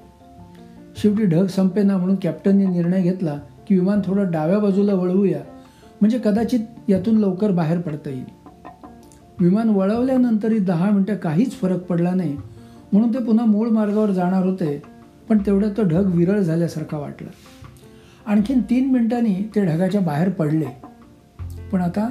शेवटी 0.96 1.24
ढग 1.24 1.46
संपेना 1.46 1.96
म्हणून 1.96 2.16
कॅप्टनने 2.22 2.66
निर्णय 2.66 3.02
घेतला 3.02 3.38
की 3.68 3.74
विमान 3.74 4.00
थोडं 4.04 4.30
डाव्या 4.30 4.58
बाजूला 4.58 4.94
वळवूया 4.94 5.40
म्हणजे 6.00 6.20
कदाचित 6.24 6.60
यातून 6.88 7.16
लवकर 7.16 7.50
बाहेर 7.50 7.80
पडता 7.80 8.10
येईल. 8.10 8.24
विमान 9.38 9.68
वळवल्यानंतरही 9.68 10.58
दहा 10.58 10.90
मिनटं 10.90 11.16
काहीच 11.16 11.52
फरक 11.52 11.82
पडला 11.82 12.14
नाही 12.14 12.36
म्हणून 12.92 13.14
ते 13.14 13.18
पुन्हा 13.18 13.44
मूळ 13.44 13.68
मार्गावर 13.68 14.10
जाणार 14.10 14.46
होते 14.46 14.82
पण 15.28 15.38
तेवढ्यात 15.38 15.72
तो 15.76 15.82
ढग 15.82 16.14
विरळ 16.14 16.40
झाल्यासारखा 16.40 16.98
वाटला. 16.98 17.28
आणखीन 18.26 18.60
तीन 18.60 18.90
मिनिटांनी 18.90 19.34
ते 19.54 19.64
ढगाच्या 19.64 20.00
बाहेर 20.00 20.28
पडले. 20.28 20.66
पण 21.72 21.80
आता 21.80 22.10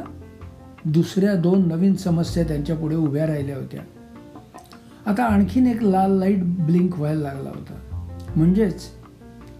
दुसऱ्या 0.86 1.36
दोन 1.36 1.67
नवीन 1.67 1.95
समस्या 1.95 2.43
त्यांच्या 2.43 2.75
पुढे 2.75 2.95
उभ्या 2.95 3.27
राहिल्या 3.27 3.55
होत्या. 3.55 3.79
आता 5.05 5.24
आणखीन 5.24 5.67
एक 5.67 5.83
लाल 5.83 6.12
लाइट 6.12 6.43
ब्लिंक 6.43 6.98
व्हायला 6.98 7.21
लागला 7.21 7.50
होता. 7.50 8.05
म्हणजेच 8.36 8.81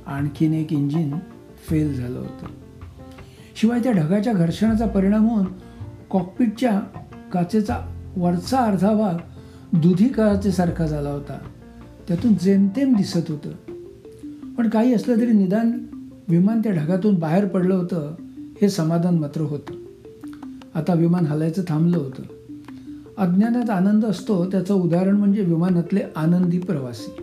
आणखीन 0.08 0.54
एक 0.54 0.74
इंजिन 0.74 1.16
फेल 1.70 1.94
झालं 1.94 2.20
होतं. 2.20 2.46
शिवाय 3.56 3.80
त्या 3.80 3.92
ढगाच्या 3.92 4.34
घर्षणाचा 4.34 4.86
परिणाम 4.86 5.30
होऊन 5.30 5.46
कॉकपिटच्या 6.10 6.80
काचेचा 7.34 7.78
वरचा 8.18 8.58
अर्धा 8.58 8.94
भाग 8.94 9.14
दुधी 9.78 10.08
काचेसारखा 10.08 10.86
झाला 10.86 11.10
होता. 11.10 11.38
त्यातून 12.08 12.34
जेमतेम 12.34 12.96
दिसत 12.96 13.32
होतं. 13.32 13.50
पण 14.56 14.70
काही 14.70 14.94
असलं 14.94 15.18
तरी 15.18 15.32
निदान 15.32 15.72
विमान 16.28 16.60
त्या 16.60 16.72
ढगातून 16.72 17.16
बाहेर 17.16 17.48
पडलं 17.48 17.76
होतं 17.76 18.16
हे 18.62 18.70
समाधान 18.70 19.20
मात्र 19.20 19.42
होतं. 19.42 19.79
आता 20.76 20.94
विमान 20.94 21.26
हलायचं 21.26 21.62
थांबलं 21.68 21.98
होतं. 21.98 22.24
अज्ञानात 23.18 23.70
आनंद 23.70 24.06
असतो 24.06 24.46
त्याचं 24.46 24.74
उदाहरण 24.74 25.16
म्हणजे 25.16 25.42
विमानातले 25.42 26.00
आनंदी 26.16 26.60
प्रवासी. 26.60 27.22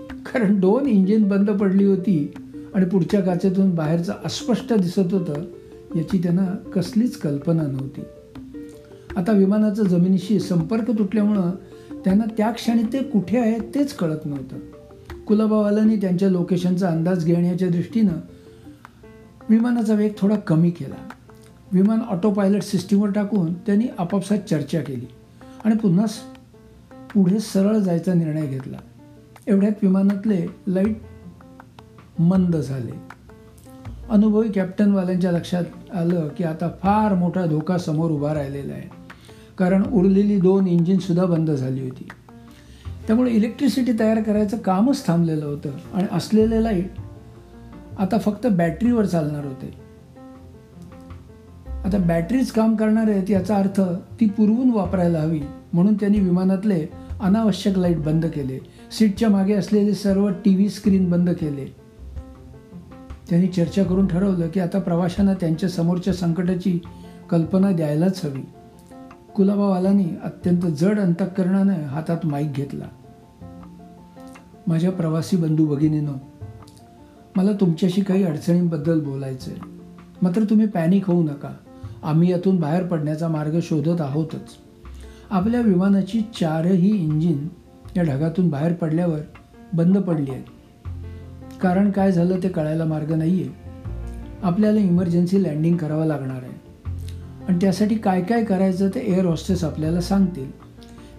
कारण 0.00 0.60
दोन 0.60 0.86
इंजिन 0.86 1.28
बंद 1.28 1.50
पडली 1.50 1.84
होती 1.84 2.34
आणि 2.74 2.84
पुढच्या 2.84 3.20
काचेतून 3.20 3.74
बाहेरचं 3.74 4.12
अस्पष्ट 4.24 4.72
दिसत 4.72 5.14
होतं 5.14 5.34
याची 5.96 6.18
त्यांना 6.18 6.70
कसलीच 6.74 7.16
कल्पना 7.16 7.62
नव्हती. 7.62 8.00
आता 9.16 9.32
विमानाचा 9.32 9.82
जमिनीशी 9.82 10.40
संपर्क 10.40 10.90
तुटल्यामुळं 10.90 11.50
त्यांना 12.04 12.24
त्या 12.36 12.50
क्षणी 12.50 12.82
ते 12.92 13.02
कुठे 13.02 13.38
आहेत 13.38 13.60
तेच 13.74 13.92
कळत 13.92 14.26
नव्हतं. 14.26 14.56
कुलाबावालांनी 15.26 15.96
त्यांच्या 15.96 16.30
लोकेशनचा 16.30 16.88
अंदाज 16.88 17.24
घेण्याच्या 17.24 17.68
दृष्टीनं 17.68 18.12
विमानाचा 19.50 19.94
वेग 19.94 20.12
थोडा 20.18 20.36
कमी 20.36 20.70
केला. 20.70 21.08
विमान 21.72 22.00
ऑटो 22.00 22.30
पायलट 22.30 22.62
सिस्टीमवर 22.62 23.10
टाकून 23.10 23.54
त्यांनी 23.54 23.86
आपापसात 23.98 24.38
चर्चा 24.38 24.80
केली. 24.80 25.08
आणि 25.64 25.76
पुन्हा 25.76 26.06
पुढे 27.14 27.40
सरळ 27.40 27.76
जायचा 27.76 28.14
निर्णय 28.14 28.46
घेतला. 28.46 28.76
एवढ्यात 29.46 29.72
विमानातले 29.82 30.46
लाइट 30.68 30.96
मंद 32.18 32.56
झाले. 32.56 32.92
अनुभवी 34.10 34.48
कॅप्टनवाल्यांच्या 34.48 35.32
लक्षात 35.32 35.64
आलं 35.94 36.28
की 36.28 36.44
आता 36.44 36.68
फार 36.68 37.14
मोठा 37.14 37.46
धोका 37.46 37.78
समोर 37.78 38.10
उभा 38.10 38.34
राहिलेला 38.34 38.72
आहे. 38.72 38.90
कारण 39.58 39.82
उरलेली 39.92 40.40
दोन 40.40 40.66
इंजिनसुद्धा 40.66 41.24
बंद 41.24 41.50
झाली 41.50 41.82
होती. 41.82 42.08
त्यामुळे 43.06 43.30
इलेक्ट्रिसिटी 43.30 43.92
तयार 43.98 44.22
करायचं 44.22 44.56
कामच 44.56 45.06
थांबलेलं 45.06 45.46
होतं. 45.46 45.70
आणि 45.94 46.06
असलेले 46.12 46.62
लाइट 46.62 46.90
आता 47.98 48.18
फक्त 48.18 48.46
बॅटरीवर 48.46 49.04
चालणार 49.04 49.44
होते. 49.44 49.85
आता 51.86 51.98
बॅटरीज 51.98 52.50
काम 52.50 52.76
करणार 52.76 53.10
आहेत 53.10 53.30
याचा 53.30 53.56
अर्थ 53.56 53.80
ती 54.20 54.26
पुरवून 54.28 54.70
वापरायला 54.70 55.20
हवी. 55.20 55.40
म्हणून 55.72 55.94
त्यांनी 55.94 56.20
विमानातले 56.20 56.86
अनावश्यक 57.20 57.78
लाइट 57.78 57.98
बंद 57.98 58.26
केले. 58.26 58.58
सीटच्या 58.90 59.30
मागे 59.30 59.52
असलेले 59.52 59.94
सर्व 59.94 60.28
टी 60.28 60.54
व्ही 60.54 60.68
स्क्रीन 60.68 61.10
बंद 61.10 61.30
केले. 61.30 61.64
त्यांनी 63.30 63.48
चर्चा 63.48 63.82
करून 63.82 64.06
ठरवलं 64.06 64.48
की 64.48 64.60
आता 64.60 64.78
प्रवाशांना 64.78 65.34
त्यांच्या 65.34 65.68
समोरच्या 65.68 66.14
संकटाची 66.14 66.80
कल्पना 67.30 67.70
द्यायलाच 67.70 68.24
हवी. 68.24 68.42
कुलाबावालानी 69.34 70.06
अत्यंत 70.24 70.62
जड 70.62 71.00
अंतःकरणाने 71.00 71.84
हातात 71.84 72.18
माईक 72.24 72.52
घेतला. 72.52 72.86
माझ्या 74.66 74.90
प्रवासी 74.90 75.36
बंधू 75.36 75.66
भगिनीनो 75.66 76.12
मला 77.36 77.52
तुमच्याशी 77.52 78.00
काही 78.00 78.24
अडचणींबद्दल 78.24 79.00
बोलायचं 79.00 79.50
आहे 79.50 79.60
मात्र 80.22 80.44
तुम्ही 80.44 80.66
पॅनिक 80.66 81.06
होऊ 81.06 81.22
नका. 81.22 81.50
आम्ही 82.06 82.30
यातून 82.30 82.56
बाहेर 82.56 82.82
पडण्याचा 82.82 83.28
मार्ग 83.28 83.58
शोधत 83.62 84.00
आहोतच. 84.00 84.56
आपल्या 85.30 85.60
विमानाची 85.60 86.20
चारही 86.40 86.90
इंजिन 87.04 87.48
या 87.96 88.02
ढगातून 88.02 88.48
बाहेर 88.48 88.72
पडल्यावर 88.72 89.18
बंद 89.72 89.98
पडली 89.98 90.30
आहेत. 90.30 90.44
कारण 91.62 91.90
काय 91.90 92.12
झालं 92.12 92.38
ते 92.42 92.48
कळायला 92.48 92.84
मार्ग 92.84 93.12
नाही 93.12 93.42
आहे 93.42 93.50
आपल्याला 94.42 94.80
इमर्जन्सी 94.80 95.42
लँडिंग 95.42 95.76
करावं 95.76 96.06
लागणार 96.06 96.42
आहे. 96.42 96.54
आणि 97.48 97.58
त्यासाठी 97.60 97.94
काय 97.94 98.22
काय 98.22 98.44
करायचं 98.44 98.88
ते 98.88 99.00
एअर 99.00 99.26
हॉस्टेस 99.26 99.64
आपल्याला 99.64 100.00
सांगतील. 100.00 100.50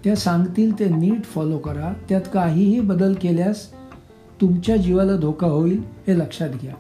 त्या 0.04 0.16
सांगतील 0.16 0.80
ते 0.80 0.90
नीट 0.90 1.24
फॉलो 1.24 1.58
करा. 1.58 1.94
त्यात 2.10 2.22
काहीही 2.34 2.80
बदल 2.80 3.14
केल्यास 3.22 3.68
तुमच्या 4.42 4.78
जीवाला 4.78 5.16
धोका 5.16 5.48
होईल 5.48 5.82
हे 6.08 6.20
लक्षात 6.20 6.50
घ्या. 6.50 6.74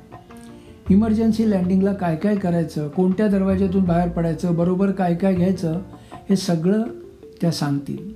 इमर्जन्सी 0.89 1.51
लँडिंगला 1.51 1.93
काय 1.93 2.15
काय 2.15 2.35
करायचं? 2.35 2.87
कोणत्या 2.87 3.27
दरवाज्यातून 3.27 3.83
बाहेर 3.83 4.09
पडायचं? 4.09 4.55
बरोबर 4.55 4.91
काय 4.91 5.15
काय 5.15 5.35
घ्यायचं? 5.35 5.81
हे 6.29 6.35
सगळं 6.35 6.83
त्या 7.41 7.51
सांगतील. 7.51 8.13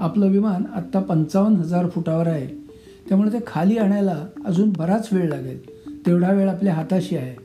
आपलं 0.00 0.26
विमान 0.26 0.62
आत्ता 0.74 1.00
पंचावन्न 1.00 1.56
हजार 1.56 1.88
फुटावर 1.88 2.26
आहे. 2.26 2.46
त्यामुळे 3.08 3.32
ते 3.32 3.38
खाली 3.46 3.76
आणायला 3.78 4.26
अजून 4.44 4.70
बराच 4.70 5.08
वेळ 5.12 5.28
लागेल. 5.28 5.58
तेवढा 6.06 6.32
वेळ 6.32 6.48
आपल्या 6.48 6.74
हाताशी 6.74 7.16
आहे. 7.16 7.36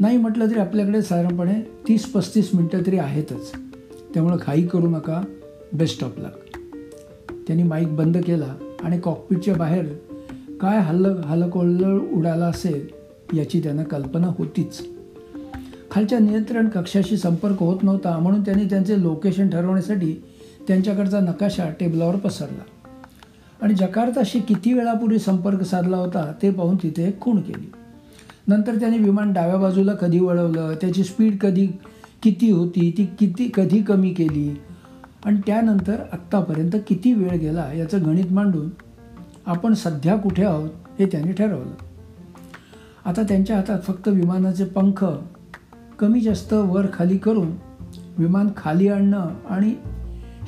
नाही 0.00 0.16
म्हटलं 0.16 0.50
तरी 0.50 0.58
आपल्याकडे 0.58 1.02
साधारणपणे 1.02 1.60
तीस 1.88 2.12
पस्तीस 2.12 2.50
मिनटं 2.54 2.82
तरी 2.86 2.98
आहेतच. 2.98 3.52
त्यामुळं 4.14 4.36
घाई 4.46 4.62
करू 4.62 4.88
नका. 4.88 5.22
बेस्ट 5.72 6.04
ऑफ 6.04 6.18
लक 6.18 6.58
त्यांनी 7.46 7.62
माईक 7.62 7.96
बंद 7.96 8.16
केला 8.16 8.54
आणि 8.80 9.00
कॉकपिटच्या 9.00 9.54
बाहेर 9.54 9.84
काय 10.60 10.78
हल्ल 10.78 11.06
हलकोल्लळ 11.06 12.00
उडाला 12.12 12.46
असेल 12.46 12.99
याची 13.34 13.62
त्यांना 13.62 13.82
कल्पना 13.82 14.26
होतीच. 14.38 14.86
खालच्या 15.90 16.18
नियंत्रण 16.18 16.68
कक्षाशी 16.68 17.16
संपर्क 17.16 17.56
होत 17.58 17.82
नव्हता 17.82 18.18
म्हणून 18.18 18.40
त्यांनी 18.40 18.64
त्यांचे 18.64 19.02
लोकेशन 19.02 19.48
ठरवण्यासाठी 19.48 20.22
त्यांच्याकडचा 20.68 21.20
नकाशा 21.20 21.70
टेबलावर 21.80 22.16
पसरला. 22.16 22.62
आणि 23.62 23.74
जकार्ताशी 23.74 24.40
किती 24.40 24.72
वेळापूर्वी 24.72 25.18
संपर्क 25.18 25.62
साधला 25.62 25.96
होता 25.96 26.32
ते 26.42 26.50
पाहून 26.50 26.76
तिथे 26.76 27.14
खूण 27.20 27.40
केली. 27.40 27.72
नंतर 28.48 28.74
त्याने 28.74 28.98
विमान 28.98 29.32
डाव्या 29.32 29.56
बाजूला 29.56 29.92
कधी 29.92 30.20
वळवलं 30.20 30.74
त्याची 30.80 31.04
स्पीड 31.04 31.38
कधी 31.38 31.68
किती 32.22 32.50
होती 32.50 32.94
ती 32.98 33.04
किती 33.04 33.50
कधी 33.54 33.82
कमी 33.82 34.10
केली 34.10 34.60
आणि 35.24 35.40
त्यानंतर 35.46 35.96
आत्तापर्यंत 36.12 36.70
किती 36.88 37.12
वेळ 37.12 37.38
गेला 37.38 37.72
याचं 37.72 38.04
गणित 38.04 38.32
मांडून 38.32 38.68
आपण 39.46 39.74
सध्या 39.74 40.16
कुठे 40.16 40.44
आहोत 40.44 40.70
हे 40.98 41.06
त्यांनी 41.06 41.32
ठरवलं. 41.32 41.89
आता 43.04 43.22
त्यांच्या 43.22 43.56
हातात 43.56 43.80
फक्त 43.82 44.08
विमानाचे 44.08 44.64
पंख 44.64 45.04
कमी 45.98 46.20
जास्त 46.20 46.52
वर 46.52 46.86
खाली 46.92 47.18
करून 47.18 47.52
विमान 48.18 48.48
खाली 48.56 48.88
आणणं 48.88 49.30
आणि 49.50 49.74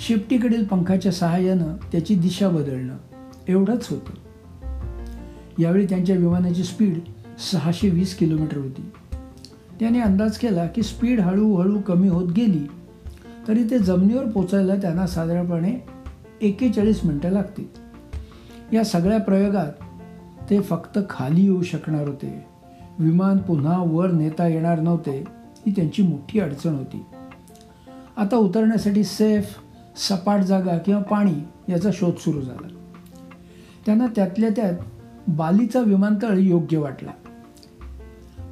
शेपटीकडील 0.00 0.64
पंखाच्या 0.64 1.12
सहाय्यानं 1.12 1.76
त्याची 1.92 2.14
दिशा 2.14 2.48
बदलणं 2.48 2.96
एवढंच 3.48 3.88
होतं. 3.90 4.12
यावेळी 5.58 5.86
त्यांच्या 5.86 6.16
विमानाची 6.16 6.64
स्पीड 6.64 6.98
सहाशे 7.52 7.88
वीस 7.88 8.16
किलोमीटर 8.16 8.56
होती. 8.56 8.90
त्याने 9.80 10.00
अंदाज 10.00 10.38
केला 10.38 10.66
की 10.66 10.82
स्पीड 10.82 11.20
हळूहळू 11.20 11.80
कमी 11.80 12.08
होत 12.08 12.32
गेली 12.32 12.66
तरी 13.48 13.64
ते 13.70 13.78
जमिनीवर 13.78 14.26
पोचायला 14.26 14.76
त्यांना 14.76 15.06
साधारणपणे 15.06 15.86
एकेचाळीस 16.42 17.04
मिनटं 17.04 17.30
लागतील. 17.30 17.66
या 18.76 18.84
सगळ्या 18.84 19.20
प्रयोगात 19.20 19.81
ते 20.50 20.60
फक्त 20.60 20.98
खाली 21.10 21.42
येऊ 21.42 21.62
शकणार 21.62 22.08
होते. 22.08 22.46
विमान 22.98 23.38
पुन्हा 23.38 23.82
वर 23.86 24.10
नेता 24.10 24.46
येणार 24.46 24.80
नव्हते 24.80 25.24
ही 25.66 25.72
त्यांची 25.76 26.02
मोठी 26.02 26.40
अडचण 26.40 26.74
होती. 26.74 27.04
आता 28.16 28.36
उतरण्यासाठी 28.36 29.04
सेफ 29.04 29.54
सपाट 29.96 30.40
जागा 30.40 30.78
किंवा 30.78 31.02
पाणी 31.02 31.34
याचा 31.68 31.90
शोध 31.92 32.14
सुरू 32.14 32.40
झाला. 32.40 32.68
त्यांना 33.86 34.06
त्यातल्या 34.06 34.50
त्यात 34.56 34.72
बालीचा 35.28 35.80
विमानतळ 35.80 36.38
योग्य 36.38 36.78
वाटला. 36.78 37.10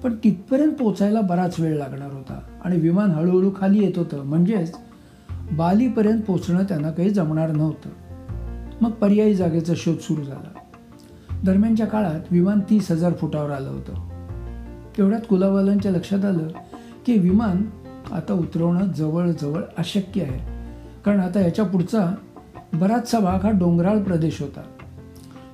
पण 0.03 0.17
तिथपर्यंत 0.25 0.73
पोचायला 0.73 1.21
बराच 1.21 1.61
वेळ 1.61 1.77
लागणार 1.77 2.13
होता 2.13 2.41
आणि 2.65 2.77
विमान 2.77 3.11
हळूहळू 3.11 3.51
खाली 3.61 3.85
येत 3.85 3.99
होतं. 3.99 4.25
म्हणजेच 4.25 4.75
बालीपर्यंत 5.53 6.23
पोचणं 6.23 6.65
त्यांना 6.65 6.91
काही 6.91 7.11
जमणार 7.11 7.51
नव्हतं. 7.51 7.89
मग 8.81 8.91
पर्यायी 8.91 9.35
जागेचा 9.35 9.73
शोध 9.77 9.97
सुरू 9.97 10.23
झाला. 10.23 10.60
दरम्यानच्या 11.45 11.87
काळात 11.87 12.21
विमान 12.31 12.61
तीस 12.61 12.91
हजार 12.91 13.13
फुटावर 13.13 13.51
आलं 13.51 13.69
होतं. 13.69 13.95
तेवढ्यात 14.99 15.21
कुलावालांच्या 15.29 15.93
लक्षात 15.93 16.25
आलं 16.25 16.49
की 17.07 17.19
विमान 17.19 17.63
आता 18.13 18.33
उतरवणं 18.33 18.93
जवळजवळ 18.93 19.63
अशक्य 19.79 20.23
आहे. 20.23 20.39
कारण 21.05 21.21
आता 21.21 21.41
याच्या 21.41 21.65
पुढचा 21.65 22.15
बराचसा 22.73 23.19
भाग 23.19 23.45
हा 23.45 23.51
डोंगराळ 23.51 24.03
प्रदेश 24.03 24.41
होता. 24.41 24.61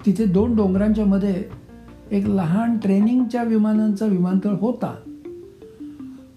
तिथे 0.07 0.25
दोन 0.25 0.57
डोंगरांच्या 0.57 1.05
मध्ये 1.05 1.45
एक 2.11 2.27
लहान 2.27 2.79
ट्रेनिंगच्या 2.79 3.43
विमानांचा 3.43 4.07
विमानतळ 4.07 4.51
होता. 4.51 4.95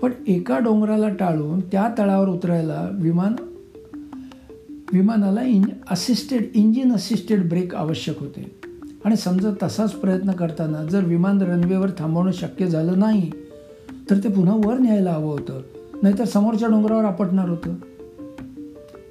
पण 0.02 0.12
एका 0.28 0.60
डोंगराला 0.60 1.10
टाळून 1.10 1.60
त्या 1.60 1.90
तळावर 1.98 2.28
उतरायला 2.28 2.90
विमान 2.94 3.36
विमानाला 4.94 5.42
इंज 5.42 5.66
असिस्टेड 5.90 6.44
इंजिन 6.54 6.92
असिस्टेड 6.92 7.50
ब्रेक 7.50 7.76
आवश्यक 7.76 8.20
होते. 8.20 8.59
आणि 9.06 9.16
समजा 9.16 9.50
तसाच 9.64 9.92
प्रयत्न 9.92 10.32
करताना 10.32 10.84
जर 10.84 11.04
विमान 11.04 11.42
रनवेवर 11.42 11.90
थांबवणं 11.98 12.32
शक्य 12.32 12.68
झालं 12.68 13.00
नाही 13.00 13.32
तर 14.10 14.18
ते 14.18 14.30
पुन्हा 14.30 14.56
वर 14.64 14.80
न्यायला 14.80 15.12
हवं 15.12 15.32
होतं. 15.32 15.62
नाहीतर 16.04 16.24
समोरच्या 16.24 16.70
डोंगरावर 16.70 17.04
आपटणार 17.04 17.50
होतं. 17.50 17.76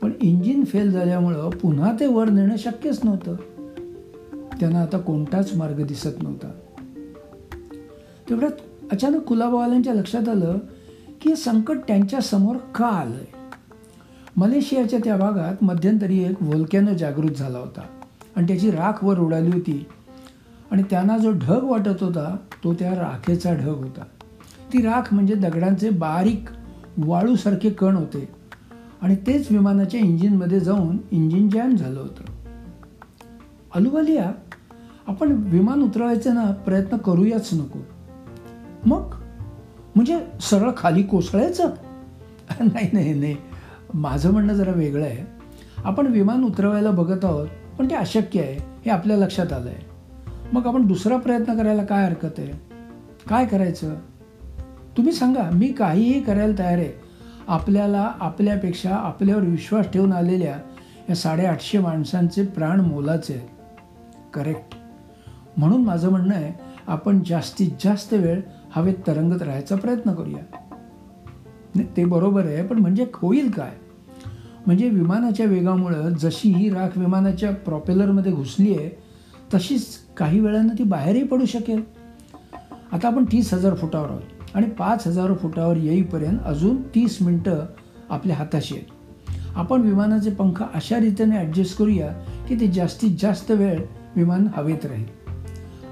पण 0.03 0.11
इंजिन 0.21 0.65
फेल 0.65 0.91
झाल्यामुळं 0.91 1.51
पुन्हा 1.51 1.93
ते 2.01 2.07
वर 2.07 2.29
नेणं 2.29 2.57
शक्यच 2.57 3.01
नव्हतं. 3.05 3.37
त्यांना 4.61 4.83
आता 4.83 4.99
कोणताच 4.99 5.55
मार्ग 5.55 5.87
दिसत 5.87 6.23
नव्हता. 6.23 6.51
तेवढ्यात 8.29 8.53
अचानक 8.93 9.23
कुलाबावाल्यांच्या 9.23 9.95
लक्षात 9.95 10.29
आलं 10.29 10.59
की 11.21 11.31
हे 11.31 11.37
संकट 11.37 11.77
त्यांच्यासमोर 11.89 12.57
का 12.57 12.87
आलंय? 12.87 13.25
मलेशियाच्या 14.37 14.99
त्या 15.05 15.17
भागात 15.17 15.65
मध्यंतरी 15.65 16.25
एक 16.25 16.43
व्होल्कॅनो 16.43 16.95
जागृत 16.95 17.31
झाला 17.31 17.59
होता. 17.59 17.98
आणि 18.39 18.47
त्याची 18.49 18.71
राख 18.71 19.05
वर 19.05 19.19
उडाली 19.19 19.51
होती. 19.51 19.87
आणि 20.71 20.83
त्यांना 20.91 21.19
जो 21.19 21.33
ढग 21.33 21.63
वाटत 21.63 22.03
होता 22.03 22.37
तो 22.65 22.75
त्या 22.75 22.91
राखेचा 22.91 23.55
ढग 23.55 23.69
होता. 23.69 24.03
ती 24.73 24.83
राख 24.83 25.15
म्हणजे 25.15 25.35
दगडांचे 25.35 25.91
बारीक 25.91 26.45
वाळूसारखे 26.99 27.71
कण 27.71 27.97
होते. 27.97 28.29
आणि 29.03 29.17
तेच 29.17 29.53
विमानाच्या 29.53 30.01
इंजिनमध्ये 30.01 30.61
जाऊन 30.61 30.99
इंजिन 31.11 31.49
जॅम 31.49 31.77
झालं 31.77 32.01
होतं. 32.01 32.25
अलुवालिया 33.75 34.33
आपण 35.07 35.33
विमान 35.33 35.83
उतरवायचा 35.83 36.33
ना 36.33 36.51
प्रयत्न 36.51 36.97
करूयाच 36.97 37.51
नको. 37.53 37.79
मग? 38.87 39.15
म्हणजे 39.95 40.19
सरळ 40.41 40.71
खाली 40.77 41.03
कोसळायचं? 41.03 41.71
नाही 42.61 42.91
नाही 42.93 43.15
नाही. 43.15 43.37
माझं 43.95 44.33
म्हणणं 44.33 44.53
जरा 44.53 44.73
वेगळं 44.73 45.05
आहे. 45.05 45.27
आपण 45.85 46.07
विमान 46.07 46.45
उतरवायला 46.45 46.91
बघत 46.91 47.25
आहोत 47.25 47.49
पण 47.79 47.91
ते 47.91 47.95
अशक्य 47.95 48.41
आहे 48.41 48.55
हे 48.55 48.91
आपल्या 48.91 49.17
लक्षात 49.17 49.53
आलं 49.53 49.71
आहे 49.71 49.87
मग 50.53 50.67
आपण 50.67 50.87
दुसरा 50.87 51.17
प्रयत्न 51.17 51.57
करायला 51.57 51.85
काय 51.85 52.05
हरकत 52.05 52.39
आहे? 52.39 52.53
काय 53.29 53.47
करायचं? 53.47 53.95
तुम्ही 54.97 55.13
सांगा 55.13 55.51
मी 55.53 55.69
काहीही 55.69 56.23
करायला 56.23 56.59
तयार 56.59 56.79
आहे. 56.79 56.93
आपल्याला 57.49 58.13
आपल्यापेक्षा 58.21 58.97
आपल्यावर 58.97 59.43
विश्वास 59.43 59.87
ठेवून 59.93 60.13
आलेल्या 60.13 60.59
या 61.09 61.17
साडेआठशे 61.17 61.79
माणसांचे 61.79 62.43
प्राण 62.43 62.81
मोलाचे 62.81 63.35
आहेत. 63.35 63.49
करेक्ट 64.35 64.75
म्हणून 65.57 65.85
माझं 65.85 66.11
म्हणणं 66.11 66.35
आहे 66.35 66.53
आपण 66.87 67.23
जास्तीत 67.27 67.71
जास्त 67.85 68.15
वेळ 68.15 68.41
हवेत 68.71 68.95
तरंगत 69.07 69.43
राहायचा 69.43 69.77
प्रयत्न 69.77 70.15
करूया. 70.15 70.67
नाही 71.75 71.89
ते 71.97 72.05
बरोबर 72.05 72.47
आहे 72.47 72.67
पण 72.67 72.79
म्हणजे 72.79 73.07
होईल 73.15 73.51
काय? 73.51 73.73
म्हणजे 74.69 74.89
विमानाच्या 74.89 75.47
वेगामुळं 75.47 76.09
जशी 76.09 76.53
ही 76.53 76.71
राख 76.71 76.99
विमानाच्या 76.99 77.51
प्रॉपेलरमध्ये 77.51 78.33
घुसली 78.33 78.75
आहे 78.75 78.89
तशीच 79.55 79.87
काही 80.17 80.41
वेळानं 80.41 80.75
ती 80.79 80.83
बाहेरही 80.83 81.23
पडू 81.23 81.45
शकेल. 81.45 81.83
आता 82.93 83.09
आपण 83.09 83.25
तीस 83.25 83.55
हजार 83.55 83.75
फुटावर 83.75 84.09
आहोत 84.11 84.23
आणि 84.55 84.67
पाच 84.67 85.07
हजार 85.07 85.35
फुटावर 85.35 85.77
येईपर्यंत 85.77 86.39
अजून 86.45 86.83
तीस 86.83 87.19
मिनटं 87.23 87.65
आपल्या 88.11 88.37
हाताशी 88.37 88.75
आहेत. 88.75 88.87
आपण 89.57 89.81
विमानाचे 89.81 90.31
पंख 90.31 90.63
अशा 90.75 91.01
रीतीने 91.01 91.37
ॲडजस्ट 91.37 91.79
करूया 91.79 92.13
की 92.49 92.61
ते 92.61 92.69
जास्तीत 92.69 93.17
जास्त 93.21 93.51
वेळ 93.51 93.81
विमान 94.17 94.49
हवेत 94.57 94.87
राहील. 94.87 95.07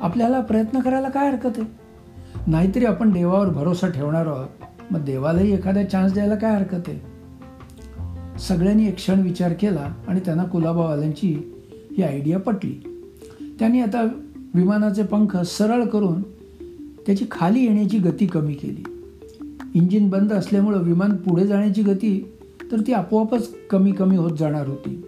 आपल्याला 0.00 0.40
प्रयत्न 0.40 0.80
करायला 0.80 1.08
काय 1.08 1.30
हरकत 1.30 1.58
आहे? 1.58 1.66
नाहीतरी 2.46 2.84
आपण 2.84 3.12
देवावर 3.12 3.48
भरोसा 3.48 3.88
ठेवणार 3.88 4.26
आहोत. 4.26 4.48
मग 4.90 5.04
देवालाही 5.04 5.54
एखादा 5.54 5.84
चान्स 5.84 6.12
द्यायला 6.12 6.34
काय 6.34 6.54
हरकत 6.54 6.88
आहे? 6.88 7.15
सगळ्यांनी 8.40 8.88
एक 8.88 8.94
क्षण 8.94 9.20
विचार 9.20 9.52
केला 9.52 9.94
आणि 10.08 10.20
त्यांना 10.20 10.44
कुलाबावाल्यांची 10.44 11.52
ही 11.96 12.02
आयडिया 12.02 12.38
पटली. 12.38 13.04
त्यांनी 13.58 13.80
आता 13.80 14.08
विमानाचे 14.54 15.02
पंख 15.02 15.36
सरळ 15.36 15.84
करून 15.84 16.22
त्याची 17.06 17.26
खाली 17.30 17.64
येण्याची 17.64 17.98
गती 17.98 18.26
कमी 18.26 18.54
केली. 18.54 18.84
इंजिन 19.74 20.08
बंद 20.08 20.32
असल्यामुळं 20.32 20.82
विमान 20.82 21.16
पुढे 21.16 21.46
जाण्याची 21.46 21.82
गती 21.82 22.32
तर 22.72 22.80
ती 22.86 22.92
आपोआपच 22.92 23.48
कमी 23.70 23.92
कमी 23.92 24.16
होत 24.16 24.38
जाणार 24.38 24.68
होती. 24.68 25.02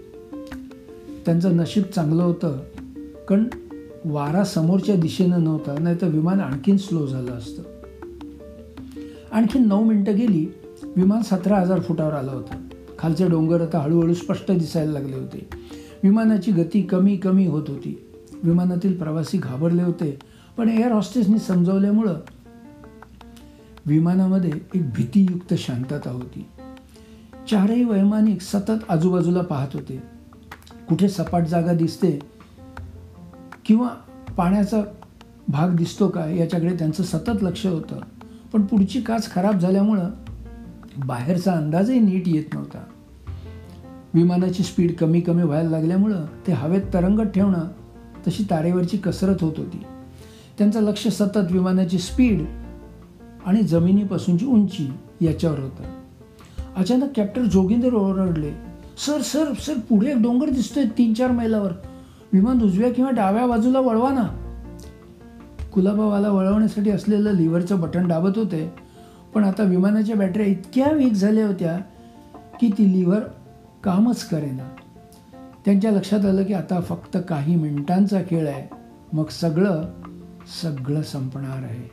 त्यांचं 1.27 1.57
नशीब 1.57 1.83
चांगलं 1.83 2.23
होतं 2.23 2.59
कारण 3.29 3.45
वारा 4.05 4.45
समोरच्या 4.45 4.97
दिशेनं 4.97 5.45
नव्हता 5.45 5.79
नाही 5.79 5.97
तर 6.01 6.09
विमान 6.09 6.41
आणखीन 6.41 6.77
स्लो 6.77 7.07
झालं 7.07 7.33
असतं. 7.33 7.62
आणखीन 9.33 9.69
नऊ 9.69 9.85
मिनटं 9.85 10.17
गेली 10.17 10.55
विमान 10.97 11.23
सतरा 11.23 11.57
हजार 11.57 11.81
फुटावर 11.81 12.12
आलं 12.12 12.31
होतं. 12.31 12.68
खालचे 12.99 13.29
डोंगर 13.29 13.61
आता 13.61 13.79
हळूहळू 13.79 14.15
स्पष्ट 14.15 14.51
दिसायला 14.51 14.93
लागले 14.93 15.17
होते. 15.17 15.49
विमानाची 16.03 16.53
गती 16.53 16.83
कमी 16.83 17.17
कमी 17.17 17.47
होत 17.47 17.65
होती. 17.69 18.09
विमानातील 18.43 18.99
प्रवासी 18.99 19.39
घाबरले 19.39 19.83
होते 19.83 20.19
पण 20.57 20.69
एअर 20.69 20.93
हॉस्टेसनी 20.93 21.39
समजवल्यामुळं 21.39 22.15
विमानामध्ये 23.87 24.51
एक 24.75 24.91
भीतीयुक्त 24.91 25.55
शांतता 25.55 26.11
होती. 26.11 26.47
चारही 27.51 27.85
वैमानिक 27.85 28.41
सतत 28.41 28.85
आजूबाजूला 28.89 29.41
पाहत 29.41 29.69
होते. 29.75 30.03
कुठे 30.89 31.09
सपाट 31.09 31.47
जागा 31.47 31.73
दिसते 31.73 32.19
किंवा 33.65 33.89
पाण्याचा 34.37 34.83
भाग 35.49 35.77
दिसतो 35.77 36.09
का 36.09 36.27
याच्याकडे 36.27 36.75
त्यांचं 36.75 37.03
सतत 37.03 37.43
लक्ष 37.43 37.67
होतं. 37.67 38.01
पण 38.53 38.63
पुढची 38.63 39.01
काच 39.01 39.33
खराब 39.33 39.59
झाल्यामुळं 39.59 40.11
बाहेरचा 41.07 41.53
अंदाजही 41.53 42.01
नीट 42.01 42.29
येत 42.29 42.55
नव्हता. 42.55 42.85
विमानाची 44.15 44.63
स्पीड 44.63 44.95
कमी 44.95 45.21
कमी 45.21 45.43
व्हायला 45.43 45.71
लागल्यामुळं 45.71 46.25
ते 46.47 46.53
हवेत 46.53 46.83
तरंगत 46.95 47.23
ठेवणं 47.23 47.69
तशी 48.27 48.45
तारेवरची 48.51 48.97
कसरत 48.97 49.37
होत 49.41 49.53
होती. 49.57 49.83
त्यांचं 50.59 50.83
लक्ष 50.83 51.09
सतत 51.09 51.53
विमानाची 51.53 51.99
स्पीड 51.99 52.43
आणि 53.47 53.63
जमिनीपासूनची 53.63 54.47
उंची 54.47 54.91
याच्यावर 55.21 55.59
होतं. 55.59 55.83
अचानक 56.77 57.09
कॅप्टन 57.17 57.49
जोगिंदर 57.49 57.95
ओरडले 57.95 58.53
सर 59.07 59.21
सर 59.21 59.53
सर 59.61 59.75
पुढे 59.89 60.11
एक 60.11 60.23
डोंगर 60.23 60.49
दिसतोय 60.49 60.85
तीन 60.99 61.15
चार 61.15 61.31
मैलावर. 61.31 61.73
विमान 62.33 62.63
उजव्या 62.63 62.93
किंवा 62.93 63.11
डाव्या 63.11 63.47
बाजूला 63.47 63.81
वळवा 63.81 64.11
ना. 64.11 64.45
कुलाबावाला 65.73 66.31
वळवण्यासाठी 66.31 66.91
असलेलं 66.91 67.33
लिव्हरचं 67.33 67.81
बटन 67.81 68.09
दाबत 68.09 68.39
होते 68.39 68.88
पण 69.35 69.45
आता 69.45 69.62
विमानाच्या 69.62 70.17
बॅटऱ्या 70.17 70.47
इतक्या 70.47 70.93
वीक 70.93 71.12
झाल्या 71.12 71.47
होत्या 71.47 71.79
की 72.61 72.71
ती 72.79 72.93
लिव्हर 72.93 73.21
कामच 73.85 74.29
करेना. 74.29 74.69
त्यांच्या 75.64 75.91
लक्षात 75.91 76.25
आलं 76.25 76.45
की 76.45 76.53
आता 76.53 76.81
फक्त 76.81 77.17
काही 77.29 77.57
मिनिटांचा 77.57 78.21
खेळ 78.31 78.49
आहे. 78.49 78.75
मग 79.12 79.29
सगळं 79.29 79.85
सगळं 80.62 81.03
संपणार 81.03 81.62
आहे. 81.62 81.91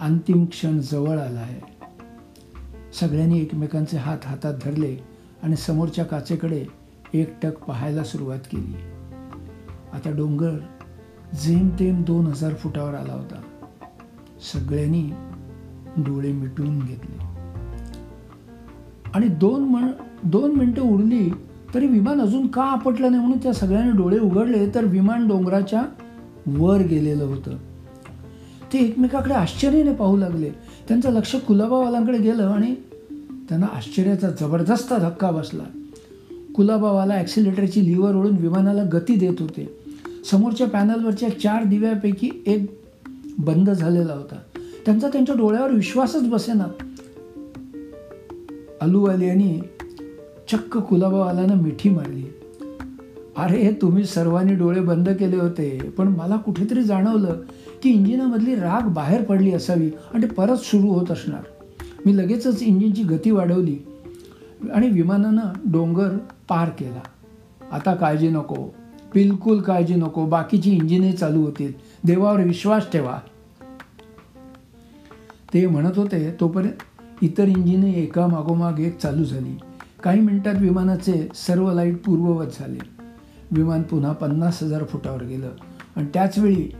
अंतिम 0.00 0.44
क्षण 0.44 0.78
जवळ 0.78 1.18
आला 1.18 1.40
आहे. 1.40 1.60
सगळ्यांनी 3.00 3.40
एकमेकांचे 3.40 3.96
हात 3.96 4.18
हातात 4.24 4.54
धरले 4.64 4.96
आणि 5.42 5.56
समोरच्या 5.56 6.04
काचेकडे 6.04 6.66
एकटक 7.14 7.58
पाहायला 7.58 8.04
सुरुवात 8.04 8.38
केली. 8.38 8.74
आता 9.92 10.10
डोंगर 10.10 10.58
जेमतेम 11.44 12.02
दोन 12.02 12.26
हजार 12.26 12.54
फुटावर 12.54 12.94
आला 12.94 13.12
होता. 13.12 13.40
सगळ्यांनी 14.52 15.10
डोळे 15.96 16.32
मिटून 16.32 16.78
घेतले. 16.78 17.18
आणि 19.14 19.28
दोन 19.28 19.62
मण 19.62 19.90
दोन 20.22 20.54
मिनटं 20.54 20.82
उरली 20.82 21.30
तरी 21.74 21.86
विमान 21.86 22.20
अजून 22.20 22.46
का 22.46 22.62
आपटलं 22.62 23.10
नाही 23.10 23.22
म्हणून 23.22 23.38
त्या 23.38 23.52
सगळ्यांनी 23.52 23.92
डोळे 23.92 24.18
उघडले 24.18 24.70
तर 24.74 24.84
विमान 24.84 25.28
डोंगराच्या 25.28 25.82
वर 26.46 26.80
गेलेलं 26.80 27.24
होतं. 27.24 27.56
ते 28.72 28.78
एकमेकाकडे 28.78 29.34
आश्चर्याने 29.34 29.92
पाहू 29.92 30.16
लागले. 30.16 30.50
त्यांचं 30.88 31.10
लक्ष 31.10 31.36
कुलाबावालांकडे 31.36 32.18
गेलं 32.18 32.42
आणि 32.42 32.74
त्यांना 33.48 33.66
आश्चर्याचा 33.66 34.30
जबरदस्त 34.40 34.94
धक्का 34.94 35.30
बसला. 35.30 35.64
कुलाबावाला 36.54 37.14
ॲक्सिलेटरची 37.14 37.86
लिव्हर 37.86 38.14
ओढून 38.14 38.36
विमानाला 38.36 38.82
गती 38.92 39.14
देत 39.14 39.40
होते. 39.40 39.78
समोरच्या 40.30 40.66
पॅनलवरच्या 40.66 41.40
चार 41.40 41.64
दिव्यापैकी 41.64 42.30
एक 42.46 42.80
बंद 43.38 43.70
झालेला 43.70 44.12
होता. 44.12 44.36
त्यांचा 44.86 45.08
त्यांच्या 45.08 45.34
डोळ्यावर 45.34 45.72
विश्वासच 45.72 46.28
बसेना. 46.28 46.64
यांनी 49.22 49.60
चक्क 50.52 50.78
कुलाबावालानं 50.78 51.56
मिठी 51.56 51.90
मारली. 51.90 52.24
अरे 53.36 53.78
तुम्ही 53.82 54.04
सर्वांनी 54.04 54.54
डोळे 54.54 54.80
बंद 54.80 55.08
केले 55.08 55.36
होते 55.36 55.78
पण 55.96 56.08
मला 56.08 56.36
कुठेतरी 56.36 56.82
जाणवलं 56.82 57.36
की 57.82 57.90
इंजिनामधली 57.90 58.54
राग 58.54 58.88
बाहेर 58.88 59.22
पडली 59.22 59.52
असावी 59.52 59.90
आणि 60.14 60.26
परत 60.26 60.56
सुरू 60.56 60.86
होत 60.86 61.10
असणार. 61.10 61.42
मी 62.06 62.16
लगेचच 62.16 62.62
इंजिनची 62.62 63.02
गती 63.02 63.30
वाढवली 63.30 63.78
आणि 64.74 64.90
विमानानं 64.90 65.72
डोंगर 65.72 66.08
पार 66.48 66.68
केला. 66.68 67.00
आता 67.72 67.94
काळजी 67.94 68.28
नको 68.28 68.74
बिलकुल 69.14 69.60
काळजी 69.60 69.94
नको 69.94 70.26
बाकीची 70.26 70.70
इंजिने 70.70 71.12
चालू 71.12 71.42
होतील. 71.42 71.72
देवावर 72.04 72.40
विश्वास 72.40 72.90
ठेवा. 72.92 73.18
ते 75.54 75.66
म्हणत 75.66 75.92
होते 75.96 76.36
तोपर्यंत 76.40 76.72
इतर 77.22 77.48
इंजिने 77.48 77.90
एका 77.90 78.26
मागोमाग 78.26 78.78
एक 78.78 78.98
चालू 78.98 79.24
झाली. 79.24 79.58
काही 80.02 80.20
मिनिटात 80.20 80.54
विमानाचे 80.54 81.28
सर्व 81.34 81.72
लाइट 81.72 82.04
पूर्ववत 82.04 82.46
झाले. 82.60 82.78
विमान 83.50 83.82
पुन्हा 83.82 84.12
पन्नास 84.12 84.62
हजार 84.62 84.84
फुटावर 84.84 85.22
गेलं. 85.22 85.50
आणि 85.96 86.06
त्याचवेळी 86.14 86.72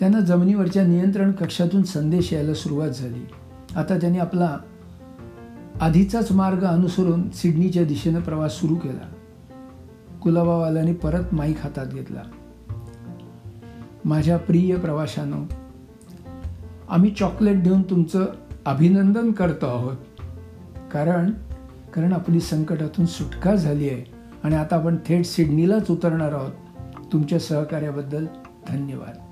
त्यांना 0.00 0.20
जमिनीवरच्या 0.20 0.86
नियंत्रण 0.86 1.32
कक्षातून 1.32 1.82
संदेश 1.82 2.32
यायला 2.32 2.54
सुरुवात 2.54 2.88
झाली. 2.88 3.26
आता 3.76 3.98
त्यांनी 3.98 4.18
आपला 4.18 4.56
आधीचाच 5.80 6.32
मार्ग 6.32 6.64
अनुसरून 6.64 7.30
सिडनीच्या 7.30 7.84
दिशेनं 7.84 8.20
प्रवास 8.20 8.52
सुरू 8.52 8.74
केला. 8.74 9.12
कुलाबावाल्याने 10.22 10.92
परत 10.92 11.34
माईक 11.34 11.56
हातात 11.60 11.86
घेतला. 11.86 12.22
माझ्या 14.04 14.36
प्रिय 14.36 14.76
प्रवाशानं 14.76 15.44
आम्ही 16.90 17.10
चॉकलेट 17.10 17.62
देऊन 17.62 17.82
तुमचं 17.82 18.26
अभिनंदन 18.64 19.32
करतो 19.32 19.66
आहोत. 19.66 19.96
कारण 20.92 21.30
कारण 21.94 22.12
आपली 22.12 22.40
संकटातून 22.40 23.06
सुटका 23.06 23.54
झाली 23.54 23.88
आहे 23.88 24.04
आणि 24.44 24.54
आता 24.54 24.76
आपण 24.76 24.96
थेट 25.06 25.24
सिडनीलाच 25.24 25.90
उतरणार 25.90 26.32
आहोत. 26.32 26.52
तुमच्या 27.12 27.38
सहकार्याबद्दल 27.38 28.26
धन्यवाद. 28.68 29.29